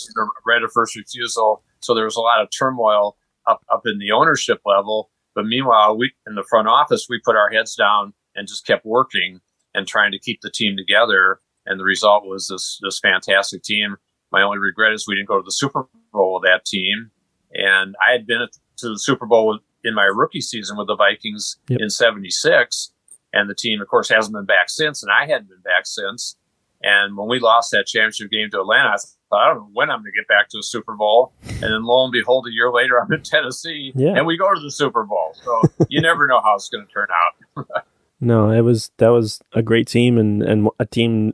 right 0.45 0.61
of 0.61 0.71
first 0.71 0.95
refusal. 0.95 1.63
So 1.79 1.95
there 1.95 2.05
was 2.05 2.15
a 2.15 2.21
lot 2.21 2.41
of 2.41 2.49
turmoil 2.57 3.17
up 3.47 3.61
up 3.73 3.81
in 3.85 3.97
the 3.97 4.11
ownership 4.11 4.61
level. 4.63 5.09
But 5.33 5.45
meanwhile, 5.45 5.97
we 5.97 6.13
in 6.27 6.35
the 6.35 6.45
front 6.47 6.67
office 6.67 7.07
we 7.09 7.19
put 7.25 7.35
our 7.35 7.49
heads 7.49 7.75
down 7.75 8.13
and 8.35 8.47
just 8.47 8.65
kept 8.65 8.85
working 8.85 9.39
and 9.73 9.87
trying 9.87 10.11
to 10.11 10.19
keep 10.19 10.41
the 10.41 10.51
team 10.51 10.77
together. 10.77 11.39
And 11.65 11.79
the 11.79 11.83
result 11.83 12.25
was 12.25 12.47
this 12.47 12.79
this 12.83 12.99
fantastic 12.99 13.63
team. 13.63 13.95
My 14.31 14.43
only 14.43 14.59
regret 14.59 14.93
is 14.93 15.07
we 15.07 15.15
didn't 15.15 15.29
go 15.29 15.37
to 15.37 15.43
the 15.43 15.51
Super 15.51 15.87
Bowl 16.13 16.35
with 16.35 16.43
that 16.43 16.63
team. 16.63 17.09
And 17.53 17.95
I 18.07 18.11
had 18.11 18.27
been 18.27 18.45
to 18.77 18.89
the 18.89 18.99
Super 18.99 19.25
Bowl 19.25 19.59
in 19.83 19.93
my 19.93 20.03
rookie 20.03 20.41
season 20.41 20.77
with 20.77 20.87
the 20.87 20.95
Vikings 20.95 21.57
yep. 21.69 21.79
in 21.81 21.89
76. 21.89 22.91
And 23.33 23.49
the 23.49 23.55
team, 23.55 23.81
of 23.81 23.87
course, 23.87 24.09
hasn't 24.09 24.33
been 24.33 24.45
back 24.45 24.69
since. 24.69 25.03
And 25.03 25.11
I 25.11 25.25
hadn't 25.25 25.49
been 25.49 25.61
back 25.61 25.85
since. 25.85 26.37
And 26.81 27.17
when 27.17 27.27
we 27.27 27.39
lost 27.39 27.71
that 27.71 27.87
championship 27.87 28.31
game 28.31 28.49
to 28.51 28.61
Atlanta, 28.61 28.89
I 28.89 28.97
thought, 29.29 29.41
I 29.41 29.47
don't 29.47 29.57
know 29.57 29.69
when 29.73 29.89
I'm 29.89 30.01
going 30.01 30.11
to 30.13 30.19
get 30.19 30.27
back 30.27 30.49
to 30.49 30.59
a 30.59 30.63
Super 30.63 30.95
Bowl. 30.95 31.33
And 31.43 31.63
then 31.63 31.83
lo 31.83 32.03
and 32.03 32.11
behold, 32.11 32.47
a 32.47 32.51
year 32.51 32.71
later, 32.71 33.01
I'm 33.01 33.11
in 33.11 33.23
Tennessee 33.23 33.91
yeah. 33.95 34.13
and 34.15 34.25
we 34.25 34.37
go 34.37 34.53
to 34.53 34.59
the 34.59 34.71
Super 34.71 35.03
Bowl. 35.03 35.35
So 35.43 35.61
you 35.89 36.01
never 36.01 36.27
know 36.27 36.41
how 36.41 36.55
it's 36.55 36.69
going 36.69 36.85
to 36.85 36.91
turn 36.91 37.07
out. 37.11 37.67
no, 38.21 38.51
it 38.51 38.61
was, 38.61 38.91
that 38.97 39.09
was 39.09 39.41
a 39.53 39.61
great 39.61 39.87
team 39.87 40.17
and, 40.17 40.41
and 40.43 40.69
a 40.79 40.85
team 40.85 41.33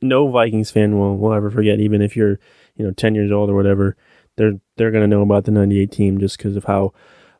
no 0.00 0.28
Vikings 0.28 0.70
fan 0.70 0.98
will, 0.98 1.16
will 1.16 1.32
ever 1.32 1.50
forget, 1.50 1.78
even 1.78 2.02
if 2.02 2.16
you're, 2.16 2.40
you 2.74 2.84
know, 2.84 2.90
10 2.90 3.14
years 3.14 3.30
old 3.30 3.50
or 3.50 3.54
whatever 3.54 3.96
they're 4.36 4.58
they're 4.76 4.90
going 4.90 5.02
to 5.02 5.14
know 5.14 5.22
about 5.22 5.44
the 5.44 5.50
98 5.50 5.90
team 5.90 6.18
just 6.18 6.36
because 6.36 6.56
of 6.56 6.64
how 6.64 6.92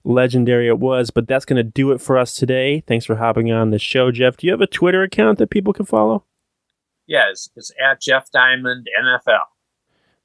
legendary 0.05 0.69
it 0.69 0.79
was. 0.79 1.11
But 1.11 1.27
that's 1.27 1.45
going 1.45 1.57
to 1.57 1.63
do 1.63 1.93
it 1.93 2.01
for 2.01 2.19
us 2.19 2.35
today. 2.35 2.81
Thanks 2.87 3.05
for 3.05 3.17
hopping 3.17 3.51
on 3.53 3.71
the 3.71 3.79
show, 3.79 4.11
Jeff. 4.11 4.37
Do 4.37 4.47
you 4.47 4.53
have 4.53 4.61
a 4.61 4.67
Twitter 4.67 5.03
account 5.03 5.39
that 5.39 5.51
people 5.51 5.73
can 5.73 5.87
follow? 5.87 6.25
Yes, 7.07 7.49
it's 7.57 7.73
at 7.85 8.01
Jeff 8.01 8.31
Diamond 8.31 8.89
NFL. 8.99 9.41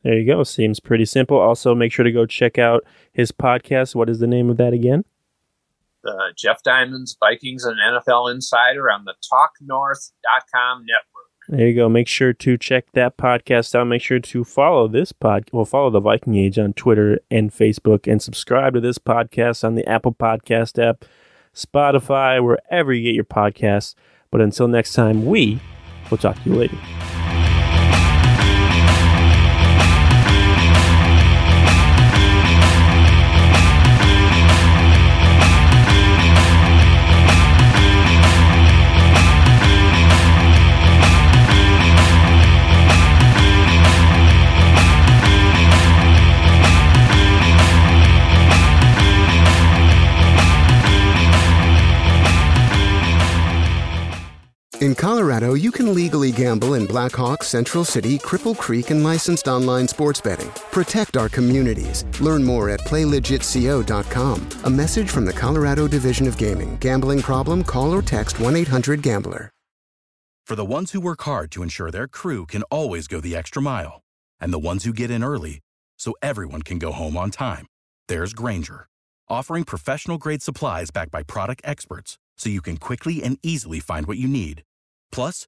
There 0.04 0.18
you 0.18 0.26
go. 0.26 0.44
Seems 0.44 0.80
pretty 0.80 1.06
simple. 1.06 1.38
Also, 1.38 1.76
make 1.76 1.92
sure 1.92 2.06
to 2.06 2.12
go 2.12 2.26
check 2.26 2.58
out 2.58 2.86
his 3.12 3.32
podcast. 3.32 3.96
What 3.96 4.10
is 4.10 4.20
the 4.20 4.28
name 4.28 4.50
of 4.50 4.58
that 4.58 4.74
again? 4.74 5.04
The 6.04 6.34
Jeff 6.38 6.64
Diamond's 6.64 7.18
Vikings 7.20 7.66
and 7.66 7.78
NFL 7.78 8.32
Insider 8.34 8.90
on 8.90 9.06
the 9.06 9.16
TalkNorth.com 9.32 10.86
network. 10.86 11.17
There 11.50 11.68
you 11.68 11.76
go. 11.76 11.88
Make 11.88 12.10
sure 12.10 12.34
to 12.34 12.58
check 12.58 12.92
that 12.92 13.18
podcast 13.18 13.74
out. 13.74 13.86
Make 13.86 14.02
sure 14.02 14.20
to 14.20 14.44
follow 14.44 14.88
this 14.90 15.14
pod. 15.14 15.50
Well, 15.54 15.64
follow 15.64 15.90
the 15.90 16.02
Viking 16.02 16.36
Age 16.36 16.60
on 16.60 16.74
Twitter 16.74 17.20
and 17.32 17.52
Facebook, 17.52 18.12
and 18.12 18.22
subscribe 18.22 18.74
to 18.74 18.82
this 18.82 18.98
podcast 18.98 19.64
on 19.64 19.76
the 19.76 19.88
Apple 19.88 20.14
Podcast 20.14 20.78
app, 20.82 21.06
Spotify, 21.56 22.44
wherever 22.44 22.92
you 22.92 23.04
get 23.04 23.16
your 23.16 23.24
podcasts. 23.24 23.96
But 24.30 24.42
until 24.42 24.68
next 24.68 24.94
time, 24.94 25.26
we 25.26 25.62
will 26.12 26.18
talk 26.18 26.42
to 26.44 26.50
you 26.50 26.56
later. 26.58 27.17
Legally 55.94 56.32
gamble 56.32 56.76
in 56.76 56.86
Blackhawk, 56.86 57.44
Central 57.44 57.84
City, 57.84 58.18
Cripple 58.18 58.58
Creek, 58.58 58.90
and 58.90 59.04
licensed 59.04 59.48
online 59.48 59.88
sports 59.88 60.22
betting. 60.22 60.50
Protect 60.72 61.18
our 61.18 61.30
communities. 61.30 62.06
Learn 62.22 62.44
more 62.44 62.70
at 62.70 62.80
playlegitco.com. 62.82 64.50
A 64.64 64.70
message 64.70 65.10
from 65.10 65.26
the 65.26 65.34
Colorado 65.34 65.88
Division 65.88 66.28
of 66.28 66.38
Gaming. 66.38 66.78
Gambling 66.78 67.22
problem? 67.22 67.64
Call 67.64 67.94
or 67.94 68.02
text 68.02 68.40
1 68.40 68.56
800 68.56 69.02
GAMBLER. 69.02 69.52
For 70.48 70.56
the 70.56 70.74
ones 70.76 70.94
who 70.94 71.02
work 71.02 71.24
hard 71.24 71.52
to 71.52 71.62
ensure 71.62 71.92
their 71.92 72.08
crew 72.08 72.46
can 72.46 72.64
always 72.72 73.10
go 73.10 73.20
the 73.20 73.36
extra 73.36 73.62
mile, 73.62 74.00
and 74.40 74.54
the 74.54 74.58
ones 74.70 74.86
who 74.86 74.94
get 74.94 75.12
in 75.12 75.22
early 75.22 75.60
so 76.00 76.14
everyone 76.22 76.62
can 76.62 76.80
go 76.80 76.94
home 76.94 77.18
on 77.18 77.32
time, 77.32 77.66
there's 78.08 78.32
Grainger, 78.32 78.88
offering 79.28 79.66
professional 79.66 80.18
grade 80.18 80.42
supplies 80.42 80.90
backed 80.90 81.12
by 81.12 81.22
product 81.22 81.60
experts 81.66 82.18
so 82.38 82.50
you 82.50 82.62
can 82.62 82.78
quickly 82.78 83.22
and 83.22 83.38
easily 83.44 83.82
find 83.82 84.06
what 84.06 84.18
you 84.18 84.30
need. 84.30 84.64
Plus, 85.12 85.48